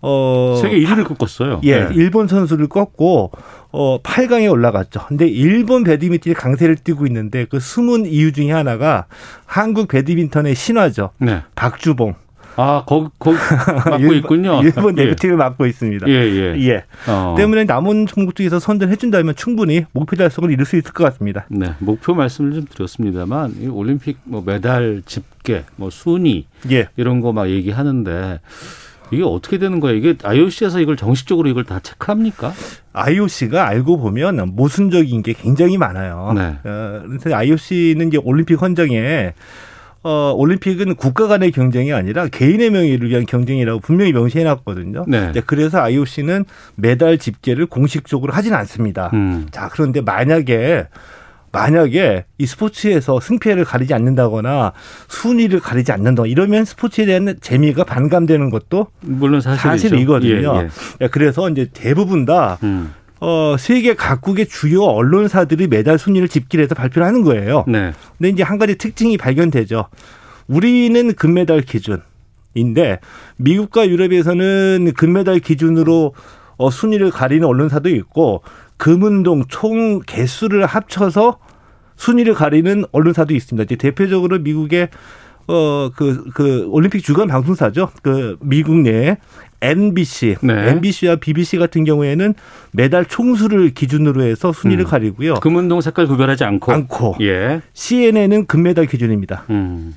어 0.02 0.58
세계 0.62 0.78
1위를 0.80 1.04
꺾었어요. 1.06 1.60
예, 1.64 1.82
네. 1.82 1.90
일본 1.94 2.30
선수를 2.30 2.68
꺾고 2.70 3.32
어 3.72 4.02
8강에 4.02 4.50
올라갔죠. 4.50 5.02
근데 5.10 5.28
일본 5.28 5.84
배드민턴이 5.84 6.34
강세를 6.34 6.78
띠고 6.78 7.06
있는데 7.08 7.44
그 7.50 7.60
숨은 7.60 8.06
이유 8.06 8.32
중에 8.32 8.52
하나가 8.52 9.08
한국 9.46 9.90
배드민턴의 9.90 10.56
신화죠. 10.56 11.10
네. 11.18 11.42
박주봉. 11.56 12.16
아, 12.62 12.84
거기, 12.86 13.08
거기 13.18 13.38
맡고 13.90 14.14
있군요. 14.14 14.62
일본 14.64 14.96
대표팀을 14.96 15.34
예. 15.34 15.38
맡고 15.38 15.66
있습니다. 15.66 16.08
예, 16.10 16.14
예. 16.14 16.56
예. 16.68 16.84
어. 17.08 17.36
때문에 17.38 17.64
남은 17.64 18.06
종목 18.06 18.36
중에서 18.36 18.60
선전해준다면 18.60 19.36
충분히 19.36 19.86
목표 19.94 20.16
달성을 20.18 20.52
이룰 20.52 20.66
수 20.66 20.76
있을 20.76 20.92
것 20.92 21.04
같습니다. 21.06 21.46
네, 21.50 21.74
목표 21.80 22.14
말씀을 22.14 22.54
좀 22.54 22.66
드렸습니다만, 22.70 23.56
이 23.62 23.68
올림픽 23.68 24.18
뭐 24.26 24.44
메달 24.46 25.02
집계, 25.06 25.64
뭐 25.78 25.90
순위, 25.90 26.48
예. 26.70 26.90
이런 26.98 27.22
거 27.22 27.32
막 27.32 27.50
얘기하는데, 27.50 28.40
이게 29.12 29.24
어떻게 29.24 29.58
되는 29.58 29.80
거예요? 29.80 29.98
이게 29.98 30.16
IOC에서 30.22 30.80
이걸 30.82 30.96
정식적으로 30.96 31.50
이걸 31.50 31.64
다 31.64 31.80
체크합니까? 31.80 32.54
IOC가 32.94 33.68
알고 33.68 33.98
보면 34.00 34.56
모순적인 34.56 35.24
게 35.24 35.34
굉장히 35.34 35.78
많아요. 35.78 36.34
네. 36.36 36.58
어, 36.64 37.02
그래서 37.08 37.36
IOC는 37.36 38.10
이제 38.10 38.18
올림픽 38.24 38.62
헌정에 38.62 39.34
어, 40.04 40.34
올림픽은 40.36 40.96
국가 40.96 41.28
간의 41.28 41.52
경쟁이 41.52 41.92
아니라 41.92 42.28
개인의 42.28 42.70
명예를 42.70 43.10
위한 43.10 43.26
경쟁이라고 43.26 43.80
분명히 43.80 44.14
명시해 44.14 44.44
놨거든요. 44.46 45.06
네. 45.08 45.32
그래서 45.46 45.80
IOC는 45.80 46.46
메달 46.76 47.18
집계를 47.18 47.66
공식적으로 47.66 48.32
하진 48.32 48.54
않습니다. 48.54 49.10
음. 49.14 49.48
자, 49.52 49.70
그런데 49.72 50.02
만약에 50.02 50.88
만약에 51.52 52.26
이 52.38 52.46
스포츠에서 52.46 53.20
승패를 53.20 53.66
가리지 53.66 53.94
않는다거나 53.94 54.74
순위를 55.08 55.60
가리지 55.60 55.92
않는다 55.92 56.26
이러면 56.28 56.66
스포츠에 56.66 57.06
대한 57.06 57.36
재미가 57.42 57.86
반감되는 57.86 58.50
것도 58.50 58.88
물론 59.02 59.42
사실이거든요. 59.42 60.62
예, 60.62 60.70
예. 61.02 61.08
그래서 61.08 61.50
이제 61.50 61.68
대부분 61.74 62.26
다 62.26 62.60
음. 62.64 62.94
어, 63.22 63.56
세계 63.60 63.96
각국의 63.96 64.48
주요 64.48 64.84
언론사들이 64.84 65.68
매달 65.68 66.00
순위를 66.00 66.28
집계해서 66.28 66.76
발표를 66.76 67.06
하는 67.08 67.24
거예요. 67.24 67.66
네. 67.68 67.94
근데 68.18 68.30
이제 68.30 68.44
한 68.44 68.58
가지 68.58 68.78
특징이 68.78 69.18
발견되죠. 69.18 69.88
우리는 70.48 71.14
금메달 71.14 71.62
기준인데 71.62 73.00
미국과 73.38 73.88
유럽에서는 73.88 74.94
금메달 74.96 75.40
기준으로 75.40 76.14
어, 76.58 76.70
순위를 76.70 77.12
가리는 77.12 77.46
언론사도 77.48 77.90
있고 77.90 78.42
금운동 78.78 79.44
총 79.48 80.00
개수를 80.00 80.66
합쳐서 80.66 81.40
순위를 81.98 82.34
가리는 82.34 82.86
언론사도 82.92 83.34
있습니다. 83.34 83.64
이제 83.64 83.76
대표적으로 83.76 84.40
미국의 84.40 84.90
어, 85.48 85.90
그, 85.96 86.24
그, 86.34 86.68
올림픽 86.70 87.04
주간 87.04 87.28
방송사죠. 87.28 87.90
그, 88.04 88.38
미국 88.40 88.78
내 88.78 89.18
NBC, 89.62 90.38
네. 90.42 90.70
MBC와 90.70 91.18
BBC 91.18 91.58
같은 91.58 91.84
경우에는 91.84 92.34
매달 92.72 93.06
총수를 93.06 93.72
기준으로 93.72 94.24
해서 94.24 94.54
순위를 94.54 94.86
음. 94.86 94.90
가리고요. 94.90 95.36
금운동 95.36 95.82
색깔 95.82 96.08
구별하지 96.08 96.44
않고. 96.44 96.72
않고. 96.72 97.16
예. 97.22 97.62
CNN은 97.74 98.46
금메달 98.48 98.86
기준입니다. 98.86 99.46
음. 99.50 99.96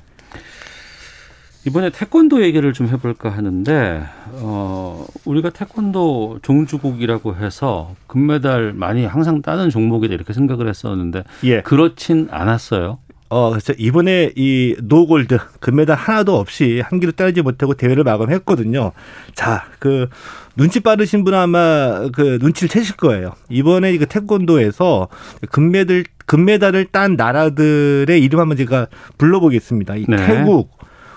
이번에 1.65 1.89
태권도 1.91 2.43
얘기를 2.43 2.73
좀 2.73 2.87
해볼까 2.87 3.29
하는데 3.29 4.03
어 4.33 5.05
우리가 5.23 5.49
태권도 5.49 6.39
종주국이라고 6.41 7.37
해서 7.37 7.95
금메달 8.07 8.73
많이 8.73 9.05
항상 9.05 9.41
따는 9.41 9.69
종목이다 9.69 10.13
이렇게 10.13 10.33
생각을 10.33 10.67
했었는데 10.67 11.23
예. 11.45 11.61
그렇진 11.61 12.27
않았어요. 12.31 12.97
어, 13.33 13.49
그래서 13.49 13.73
이번에 13.79 14.31
이 14.35 14.75
노골드 14.83 15.39
금메달 15.59 15.97
하나도 15.97 16.37
없이 16.37 16.83
한 16.85 16.99
기로 16.99 17.11
따르지 17.11 17.41
못하고 17.41 17.73
대회를 17.73 18.03
마감했거든요. 18.03 18.91
자, 19.33 19.65
그 19.79 20.07
눈치 20.55 20.81
빠르신 20.81 21.23
분은 21.23 21.39
아마 21.39 22.09
그 22.13 22.37
눈치를 22.39 22.69
채실 22.69 22.95
거예요. 22.95 23.33
이번에 23.49 23.97
그 23.97 24.05
태권도에서 24.05 25.07
금메달 25.49 26.03
금메달을 26.27 26.89
딴 26.91 27.15
나라들의 27.15 28.21
이름 28.21 28.39
한번 28.39 28.55
제가 28.55 28.85
불러보겠습니다. 29.17 29.95
이 29.95 30.05
네. 30.07 30.15
태국, 30.15 30.69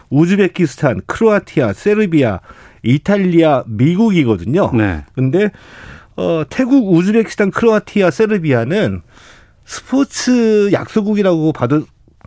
우즈베키스탄, 0.08 1.02
크로아티아, 1.06 1.74
세르비아, 1.74 2.40
이탈리아, 2.82 3.62
미국이거든요. 3.66 4.70
네. 4.72 5.04
근데 5.14 5.50
어 6.16 6.44
태국, 6.48 6.94
우즈베키스탄, 6.94 7.50
크로아티아, 7.50 8.10
세르비아는 8.10 9.02
스포츠 9.66 10.70
약소국이라고 10.72 11.52
봐도 11.52 11.84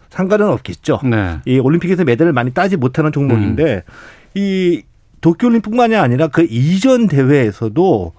상관은 0.09 0.47
없겠죠. 0.47 1.01
네. 1.03 1.39
이 1.45 1.59
올림픽에서 1.59 2.03
메달을 2.03 2.33
많이 2.33 2.51
따지 2.51 2.77
못하는 2.77 3.11
종목인데 3.11 3.83
음. 3.85 3.91
이 4.35 4.83
도쿄올림픽뿐만이 5.21 5.95
아니라 5.95 6.27
그 6.27 6.45
이전 6.49 7.07
대회에서도 7.07 8.13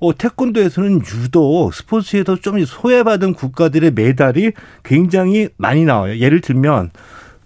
어, 0.00 0.14
태권도에서는 0.18 1.00
유도 1.00 1.70
스포츠에서 1.72 2.36
좀 2.36 2.62
소외받은 2.64 3.34
국가들의 3.34 3.92
메달이 3.92 4.52
굉장히 4.82 5.48
많이 5.56 5.84
나와요. 5.84 6.18
예를 6.18 6.40
들면 6.40 6.90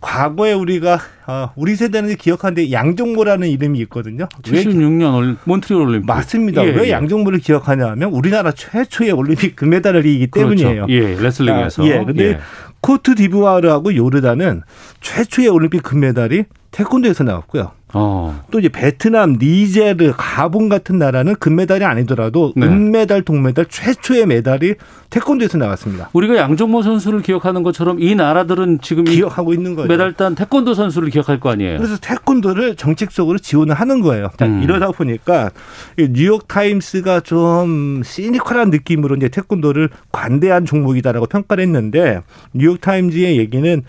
과거에 0.00 0.52
우리가 0.52 0.98
어, 1.28 1.50
우리 1.56 1.76
세대는 1.76 2.16
기억하는데 2.16 2.72
양정모라는 2.72 3.48
이름이 3.48 3.78
있거든요. 3.80 4.26
76년 4.42 5.36
몬트리올 5.44 5.82
올림픽. 5.82 6.06
맞습니다. 6.06 6.64
예, 6.66 6.70
왜 6.70 6.86
예. 6.86 6.90
양정모를 6.92 7.40
기억하냐면 7.40 8.10
우리나라 8.10 8.50
최초의 8.50 9.12
올림픽 9.12 9.54
금메달을 9.54 10.06
이기기 10.06 10.28
그렇죠. 10.28 10.56
때문이에요. 10.56 10.86
예, 10.88 11.20
레슬링에서. 11.20 11.82
아, 11.82 11.86
예, 11.86 12.02
근데 12.02 12.24
예. 12.24 12.38
코트 12.80 13.14
디부아르하고 13.14 13.94
요르단은 13.94 14.62
최초의 15.02 15.48
올림픽 15.48 15.82
금메달이 15.82 16.44
태권도에서 16.70 17.24
나왔고요. 17.24 17.72
어. 17.94 18.44
또 18.50 18.58
이제 18.58 18.68
베트남, 18.68 19.38
니제르, 19.40 20.12
가본 20.16 20.68
같은 20.68 20.98
나라는 20.98 21.34
금메달이 21.36 21.84
아니더라도 21.84 22.52
네. 22.54 22.66
은메달, 22.66 23.22
동메달 23.22 23.66
최초의 23.66 24.26
메달이 24.26 24.74
태권도에서 25.08 25.56
나왔습니다. 25.56 26.10
우리가 26.12 26.36
양정모 26.36 26.82
선수를 26.82 27.22
기억하는 27.22 27.62
것처럼 27.62 27.98
이 28.00 28.14
나라들은 28.14 28.80
지금 28.82 29.04
기억하고 29.04 29.54
있는 29.54 29.74
거죠. 29.74 29.88
메달 29.88 30.12
딴 30.12 30.34
태권도 30.34 30.74
선수를 30.74 31.08
기억 31.08 31.17
할 31.26 31.40
거 31.40 31.50
아니에요. 31.50 31.78
그래서 31.78 31.96
태권도를 31.98 32.76
정책적으로 32.76 33.38
지원을 33.38 33.74
하는 33.74 34.00
거예요. 34.00 34.30
자, 34.36 34.46
음. 34.46 34.62
이러다 34.62 34.90
보니까 34.90 35.50
뉴욕 35.96 36.46
타임스가 36.48 37.20
좀 37.20 38.02
시니컬한 38.04 38.70
느낌으로 38.70 39.16
이제 39.16 39.28
태권도를 39.28 39.88
관대한 40.12 40.64
종목이다라고 40.64 41.26
평가를 41.26 41.62
했는데 41.62 42.20
뉴욕 42.52 42.80
타임즈의 42.80 43.38
얘기는 43.38 43.82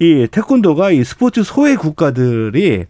이 0.00 0.28
태권도가 0.30 0.90
이 0.90 1.04
스포츠 1.04 1.42
소외 1.42 1.76
국가들이 1.76 2.86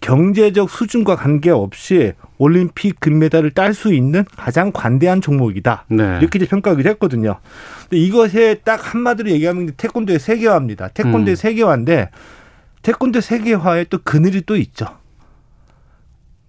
경제적 0.00 0.70
수준과 0.70 1.16
관계없이 1.16 2.12
올림픽 2.38 3.00
금메달을 3.00 3.50
딸 3.50 3.74
수 3.74 3.92
있는 3.92 4.24
가장 4.36 4.70
관대한 4.72 5.20
종목이다. 5.20 5.86
네. 5.88 6.18
이렇게 6.20 6.38
이제 6.38 6.46
평가하기도 6.46 6.88
했거든요. 6.90 7.36
근데 7.82 7.96
이것에 7.96 8.60
딱 8.64 8.94
한마디로 8.94 9.30
얘기하면 9.30 9.72
태권도의 9.76 10.20
세계화입니다. 10.20 10.88
태권도의 10.88 11.34
음. 11.34 11.36
세계화인데 11.36 12.10
태권도 12.88 13.20
세계화에 13.20 13.84
또 13.90 13.98
그늘이 14.02 14.40
또 14.46 14.56
있죠. 14.56 14.86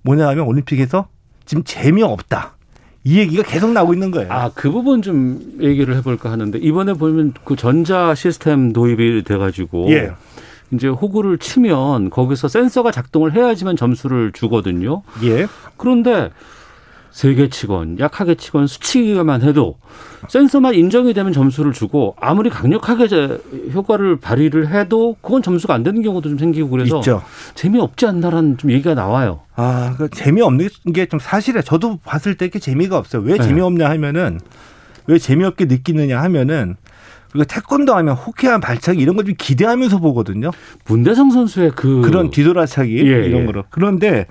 뭐냐 0.03 0.25
하면 0.29 0.45
올림픽에서 0.45 1.09
지금 1.43 1.65
재미없다. 1.65 2.55
이 3.03 3.19
얘기가 3.19 3.43
계속 3.43 3.71
나오고 3.73 3.93
있는 3.93 4.09
거예요. 4.09 4.31
아, 4.31 4.49
그 4.55 4.71
부분 4.71 5.01
좀 5.01 5.57
얘기를 5.59 5.93
해볼까 5.97 6.31
하는데 6.31 6.57
이번에 6.57 6.93
보면 6.93 7.33
그 7.43 7.57
전자 7.57 8.15
시스템 8.15 8.71
도입이 8.71 9.23
돼가지고 9.23 9.91
예. 9.91 10.13
이제 10.71 10.87
호구를 10.87 11.39
치면 11.39 12.09
거기서 12.09 12.47
센서가 12.47 12.91
작동을 12.91 13.33
해야지만 13.33 13.75
점수를 13.75 14.31
주거든요. 14.31 15.01
예. 15.23 15.45
그런데 15.75 16.29
세게 17.11 17.49
치건 17.49 17.99
약하게 17.99 18.35
치건 18.35 18.67
수치기만 18.67 19.41
해도 19.41 19.77
센서만 20.29 20.75
인정이 20.75 21.13
되면 21.13 21.33
점수를 21.33 21.73
주고 21.73 22.15
아무리 22.21 22.49
강력하게 22.49 23.07
효과를 23.73 24.17
발휘를 24.17 24.69
해도 24.69 25.15
그건 25.21 25.41
점수가 25.41 25.73
안 25.73 25.83
되는 25.83 26.01
경우도 26.01 26.29
좀 26.29 26.37
생기고 26.37 26.69
그래서 26.69 26.99
있죠. 26.99 27.21
재미없지 27.55 28.05
않나라는 28.05 28.57
좀 28.57 28.71
얘기가 28.71 28.93
나와요. 28.93 29.41
아, 29.55 29.95
그 29.97 30.09
재미없는 30.09 30.69
게 30.93 31.07
좀 31.07 31.19
사실이에요. 31.19 31.63
저도 31.63 31.97
봤을 32.05 32.35
때 32.35 32.45
이렇게 32.45 32.59
재미가 32.59 32.97
없어요. 32.97 33.23
왜 33.23 33.37
네. 33.37 33.43
재미없냐 33.43 33.89
하면은 33.89 34.39
왜 35.07 35.17
재미없게 35.17 35.65
느끼느냐 35.65 36.21
하면은 36.21 36.75
그리고 37.31 37.45
태권도 37.45 37.95
하면 37.95 38.15
호쾌한 38.15 38.59
발차기 38.61 39.01
이런 39.01 39.15
걸 39.15 39.25
좀 39.25 39.33
기대하면서 39.37 39.99
보거든요. 39.99 40.51
문대성 40.87 41.31
선수의 41.31 41.71
그 41.75 42.01
그런 42.01 42.29
뒤돌아차기 42.31 42.97
예, 42.97 43.01
이런 43.27 43.41
예. 43.41 43.45
거로. 43.45 43.63
그런데 43.69 44.25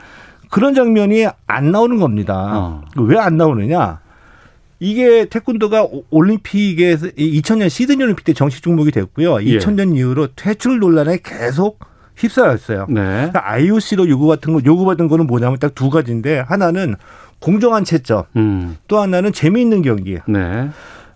그런 0.50 0.74
장면이 0.74 1.26
안 1.46 1.70
나오는 1.72 1.98
겁니다. 1.98 2.34
어. 2.54 2.84
왜안 2.96 3.36
나오느냐? 3.36 4.00
이게 4.80 5.24
태권도가 5.24 5.88
올림픽에서 6.10 7.08
2000년 7.08 7.68
시드니 7.68 8.02
올림픽 8.02 8.24
때 8.24 8.32
정식 8.32 8.62
종목이 8.62 8.90
됐고요. 8.92 9.42
예. 9.42 9.58
2000년 9.58 9.96
이후로 9.96 10.28
퇴출 10.36 10.78
논란에 10.78 11.18
계속 11.22 11.80
휩싸였어요. 12.16 12.86
네. 12.88 13.00
그러니까 13.02 13.50
IOC로 13.52 14.08
요구 14.08 14.26
같은 14.26 14.52
거 14.52 14.60
요구받은 14.64 15.08
거는 15.08 15.26
뭐냐면 15.26 15.58
딱 15.58 15.74
두 15.74 15.90
가지인데 15.90 16.40
하나는 16.40 16.96
공정한 17.40 17.84
채점, 17.84 18.24
음. 18.36 18.76
또 18.88 18.98
하나는 18.98 19.32
재미있는 19.32 19.82
경기. 19.82 20.18
네. 20.26 20.70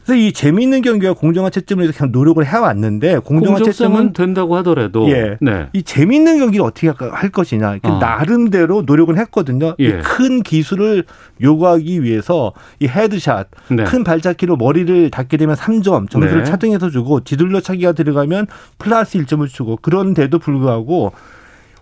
그래서 0.05 0.21
이 0.21 0.33
재미있는 0.33 0.83
경기와 0.83 1.13
공정한 1.13 1.53
채점을 1.53 1.83
위해서 1.83 1.97
그냥 1.97 2.13
노력을 2.13 2.45
해왔는데 2.45 3.19
공정한 3.19 3.63
채점은 3.63 4.13
된다고 4.13 4.57
하더라도 4.57 5.09
예, 5.11 5.37
네. 5.41 5.69
이 5.73 5.83
재미있는 5.83 6.39
경기를 6.39 6.65
어떻게 6.65 6.89
할 6.89 7.29
것이냐 7.31 7.79
어. 7.83 7.99
나름대로 7.99 8.83
노력을 8.83 9.17
했거든요. 9.19 9.75
예. 9.79 9.99
큰 9.99 10.43
기술을 10.43 11.05
요구하기 11.41 12.03
위해서 12.03 12.53
이 12.81 12.89
headshot 12.89 13.49
네. 13.71 13.85
큰 13.85 14.03
발차기로 14.03 14.57
머리를 14.57 15.11
닿게 15.11 15.37
되면 15.37 15.55
3점 15.55 16.11
점수를 16.11 16.39
네. 16.39 16.45
차등해서 16.45 16.91
주고 16.91 17.21
뒤돌려 17.21 17.61
차기가 17.61 17.93
들어가면 17.93 18.49
플러스 18.79 19.19
1점을 19.19 19.49
주고 19.49 19.79
그런데도 19.81 20.39
불구하고 20.39 21.13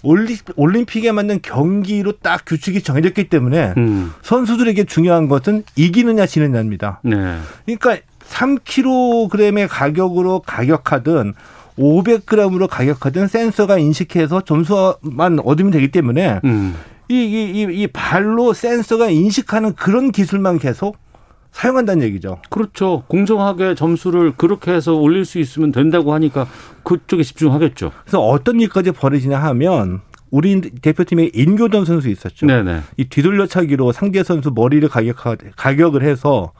올림픽에 0.02 1.12
맞는 1.12 1.40
경기로 1.42 2.12
딱 2.22 2.44
규칙이 2.46 2.82
정해졌기 2.82 3.28
때문에 3.28 3.74
음. 3.76 4.12
선수들에게 4.22 4.84
중요한 4.84 5.28
것은 5.28 5.64
이기느냐 5.76 6.26
지느냐입니다. 6.26 7.00
네. 7.04 7.38
그러니까 7.66 7.98
3kg의 8.30 9.66
가격으로 9.68 10.40
가격하든 10.40 11.34
500g으로 11.78 12.68
가격하든 12.68 13.28
센서가 13.28 13.78
인식해서 13.78 14.42
점수만 14.42 15.38
얻으면 15.44 15.70
되기 15.70 15.88
때문에 15.88 16.40
음. 16.44 16.74
이, 17.08 17.14
이, 17.14 17.60
이, 17.60 17.82
이 17.82 17.86
발로 17.88 18.52
센서가 18.52 19.08
인식하는 19.10 19.74
그런 19.74 20.12
기술만 20.12 20.58
계속 20.58 20.96
사용한다는 21.50 22.04
얘기죠. 22.04 22.40
그렇죠. 22.48 23.02
공정하게 23.08 23.74
점수를 23.74 24.34
그렇게 24.36 24.72
해서 24.72 24.94
올릴 24.94 25.24
수 25.24 25.40
있으면 25.40 25.72
된다고 25.72 26.14
하니까 26.14 26.46
그쪽에 26.84 27.24
집중하겠죠. 27.24 27.90
그래서 28.02 28.20
어떤 28.20 28.60
일까지 28.60 28.92
벌어지냐 28.92 29.36
하면 29.38 30.00
우리 30.30 30.60
대표팀에 30.60 31.30
인교던 31.34 31.84
선수 31.84 32.08
있었죠. 32.08 32.46
네네. 32.46 32.82
이 32.96 33.04
뒤돌려차기로 33.06 33.90
상대 33.90 34.22
선수 34.22 34.52
머리를 34.54 34.88
가격 34.88 35.16
가격을 35.56 36.04
해서 36.04 36.52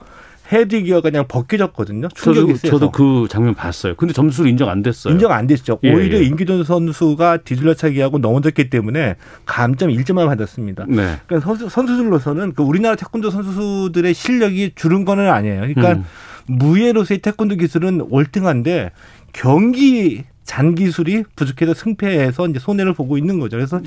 헤드기어가 0.51 1.09
그냥 1.09 1.25
벗겨졌거든요. 1.27 2.09
충격이 2.09 2.57
저도, 2.57 2.69
저도 2.69 2.91
그 2.91 3.27
장면 3.29 3.55
봤어요. 3.55 3.95
근데 3.95 4.13
점수를 4.13 4.49
인정 4.49 4.69
안 4.69 4.81
됐어요. 4.81 5.13
인정 5.13 5.31
안 5.31 5.47
됐죠. 5.47 5.79
예, 5.83 5.93
오히려 5.93 6.19
예. 6.19 6.23
임기돈 6.23 6.63
선수가 6.63 7.37
뒤돌려차기하고 7.37 8.17
넘어졌기 8.17 8.69
때문에 8.69 9.15
감점 9.45 9.89
1점만 9.89 10.27
받았습니다. 10.27 10.85
네. 10.87 11.17
그러니까 11.25 11.39
선수, 11.39 11.69
선수들로서는 11.69 12.53
그 12.53 12.63
우리나라 12.63 12.95
태권도 12.95 13.31
선수들의 13.31 14.13
실력이 14.13 14.73
줄은 14.75 15.05
거는 15.05 15.29
아니에요. 15.29 15.61
그러니까 15.61 15.93
음. 15.93 16.05
무예로서의 16.47 17.19
태권도 17.19 17.55
기술은 17.55 18.07
월등한데 18.09 18.91
경기 19.31 20.23
잔 20.43 20.75
기술이 20.75 21.23
부족해서 21.35 21.73
승패에서 21.73 22.47
이제 22.47 22.59
손해를 22.59 22.93
보고 22.93 23.17
있는 23.17 23.39
거죠. 23.39 23.55
그래서 23.55 23.79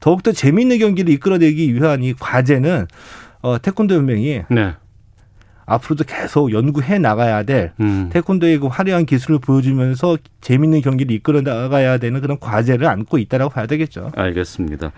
더욱더 0.00 0.32
재미있는 0.32 0.78
경기를 0.78 1.12
이끌어내기 1.12 1.74
위한 1.74 2.02
이 2.02 2.14
과제는 2.14 2.86
어, 3.42 3.60
태권도 3.60 3.94
연맹이 3.94 4.42
네. 4.50 4.74
앞으로도 5.68 6.04
계속 6.04 6.52
연구해 6.52 6.98
나가야 6.98 7.42
될 7.42 7.72
음. 7.80 8.08
태권도의 8.10 8.58
그 8.58 8.66
화려한 8.66 9.06
기술을 9.06 9.38
보여주면서 9.38 10.16
재밌는 10.40 10.80
경기를 10.80 11.14
이끌어 11.14 11.42
나가야 11.42 11.98
되는 11.98 12.20
그런 12.20 12.40
과제를 12.40 12.86
안고 12.86 13.18
있다라고 13.18 13.50
봐야 13.50 13.66
되겠죠. 13.66 14.10
알겠습니다. 14.14 14.92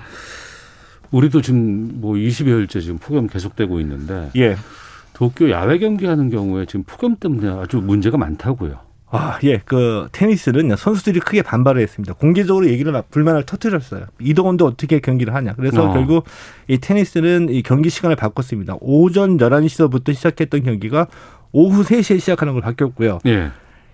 우리도 1.10 1.42
지금 1.42 2.00
뭐 2.00 2.14
20여일째 2.14 2.80
지금 2.80 2.98
폭염 2.98 3.26
계속되고 3.26 3.80
있는데 3.80 4.30
예. 4.36 4.56
도쿄 5.12 5.50
야외 5.50 5.78
경기하는 5.78 6.30
경우에 6.30 6.66
지금 6.66 6.84
폭염 6.84 7.16
때문에 7.16 7.48
아주 7.60 7.78
문제가 7.78 8.16
많다고요. 8.16 8.89
아, 9.12 9.38
예. 9.42 9.60
그 9.64 10.08
테니스는 10.12 10.76
선수들이 10.76 11.20
크게 11.20 11.42
반발을 11.42 11.82
했습니다. 11.82 12.14
공개적으로 12.14 12.68
얘기를 12.68 12.92
불만을 13.10 13.44
터뜨렸어요. 13.44 14.06
이동원도 14.20 14.66
어떻게 14.66 15.00
경기를 15.00 15.34
하냐. 15.34 15.54
그래서 15.54 15.90
어. 15.90 15.92
결국 15.92 16.24
이 16.68 16.78
테니스는 16.78 17.48
이 17.50 17.62
경기 17.62 17.90
시간을 17.90 18.16
바꿨습니다. 18.16 18.76
오전 18.80 19.36
11시서부터 19.36 20.14
시작했던 20.14 20.62
경기가 20.62 21.08
오후 21.52 21.82
3시에 21.82 22.20
시작하는 22.20 22.52
걸 22.52 22.62
바뀌었고요. 22.62 23.18
예. 23.26 23.50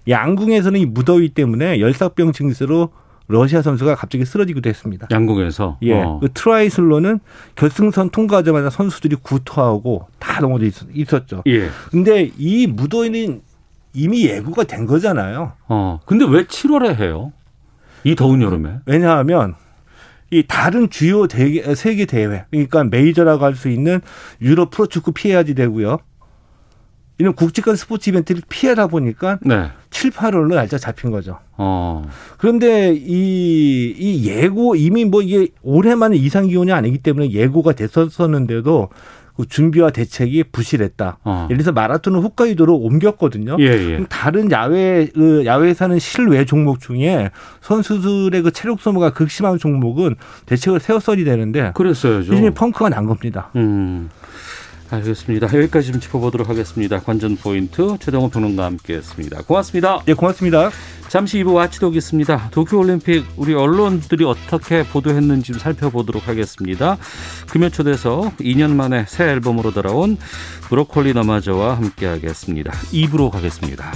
양궁에서는 0.09 0.79
이 0.79 0.87
무더위 0.87 1.31
때문에 1.31 1.81
열사병 1.81 2.33
증세로 2.33 2.91
러시아 3.29 3.61
선수가 3.61 3.97
갑자기 3.97 4.25
쓰러지기도 4.25 4.69
했습니다. 4.69 5.09
양궁에서 5.11 5.79
예, 5.83 5.95
어. 5.95 6.21
그 6.21 6.29
트라이슬로는 6.33 7.19
결승선 7.57 8.11
통과하자마자 8.11 8.71
선수들이 8.71 9.17
구토하고 9.17 10.07
다 10.21 10.41
넘어져 10.41 10.67
있 10.95 11.13
었죠. 11.13 11.43
예. 11.49 11.69
근데 11.91 12.31
이 12.39 12.69
무더위는 12.69 13.41
이미 13.97 14.27
예고가 14.27 14.65
된 14.65 14.87
거잖아요. 14.87 15.53
어. 15.69 16.01
근데 16.05 16.25
왜 16.29 16.45
7월에 16.45 16.97
해요? 16.97 17.33
이 18.05 18.15
더운 18.15 18.43
여름에? 18.43 18.81
왜냐하면 18.85 19.55
이 20.31 20.45
다른 20.47 20.91
주요 20.91 21.27
대, 21.27 21.75
세계 21.75 22.05
대회, 22.05 22.45
그러니까 22.51 22.85
메이저라고 22.85 23.45
할 23.45 23.55
수 23.55 23.69
있는 23.69 24.01
유럽 24.43 24.71
프로축구 24.71 25.13
피해야지 25.13 25.55
되고요. 25.55 25.99
이런 27.19 27.33
국제권 27.35 27.77
스포츠 27.77 28.11
이벤트를 28.11 28.43
피하다 28.47 28.89
보니까 28.89 29.39
네. 29.41 29.71
7, 29.89 30.11
8월로 30.11 30.55
날짜 30.55 30.77
잡힌 30.77 31.11
거죠. 31.11 31.39
어. 31.57 32.07
그런데 32.37 32.93
이, 32.93 33.95
이 33.97 34.29
예고 34.29 34.77
이미 34.77 35.07
뭐 35.07 35.23
이게 35.23 35.49
올해만에 35.63 36.17
이상 36.17 36.47
기온이 36.49 36.73
아니기 36.73 36.99
때문에 36.99 37.31
예고가 37.31 37.73
됐었었는데도 37.73 38.91
그 38.91 39.26
준비와 39.45 39.91
대책이 39.91 40.45
부실했다. 40.45 41.19
어. 41.25 41.47
예를 41.51 41.59
들어서 41.59 41.73
마라톤을 41.73 42.21
홋카이도로 42.21 42.75
옮겼거든요. 42.75 43.57
예, 43.61 43.65
예. 43.67 44.05
다른 44.09 44.51
야외 44.51 45.09
그 45.15 45.45
야외에 45.45 45.75
사는 45.75 45.99
실외 45.99 46.45
종목 46.45 46.81
중에 46.81 47.31
선수들의 47.61 48.43
그 48.43 48.51
체력 48.51 48.81
소모가 48.81 49.13
극심한 49.13 49.59
종목은 49.59 50.17
대책을 50.47 50.81
세웠어야 50.81 51.23
되는데 51.25 51.73
그랬어야죠. 51.75 52.33
이제 52.33 52.51
펑크가 52.51 52.89
난 52.89 53.07
겁니다. 53.07 53.51
음. 53.57 54.09
알겠습니다. 54.91 55.49
여기까지 55.53 55.93
좀 55.93 56.01
짚어보도록 56.01 56.49
하겠습니다. 56.49 57.01
관전 57.01 57.37
포인트 57.37 57.97
최동호 57.99 58.31
평론가와 58.31 58.69
함께했습니다. 58.69 59.43
고맙습니다. 59.43 60.01
네, 60.07 60.15
고맙습니다. 60.15 60.71
잠시 61.09 61.43
2부 61.43 61.55
Watchdog 61.55 61.97
있습니다. 61.97 62.51
도쿄올림픽 62.51 63.25
우리 63.37 63.55
언론들이 63.55 64.25
어떻게 64.25 64.83
보도했는지 64.85 65.53
좀 65.53 65.61
살펴보도록 65.61 66.29
하겠습니다. 66.29 66.99
금요 67.49 67.71
초대서 67.71 68.33
2년 68.41 68.75
만에 68.75 69.05
새 69.07 69.25
앨범으로 69.25 69.73
돌아온 69.73 70.17
브로콜리 70.63 71.15
너마저와 71.15 71.77
함께하겠습니다. 71.77 72.73
2부로 72.73 73.31
가겠습니다. 73.31 73.93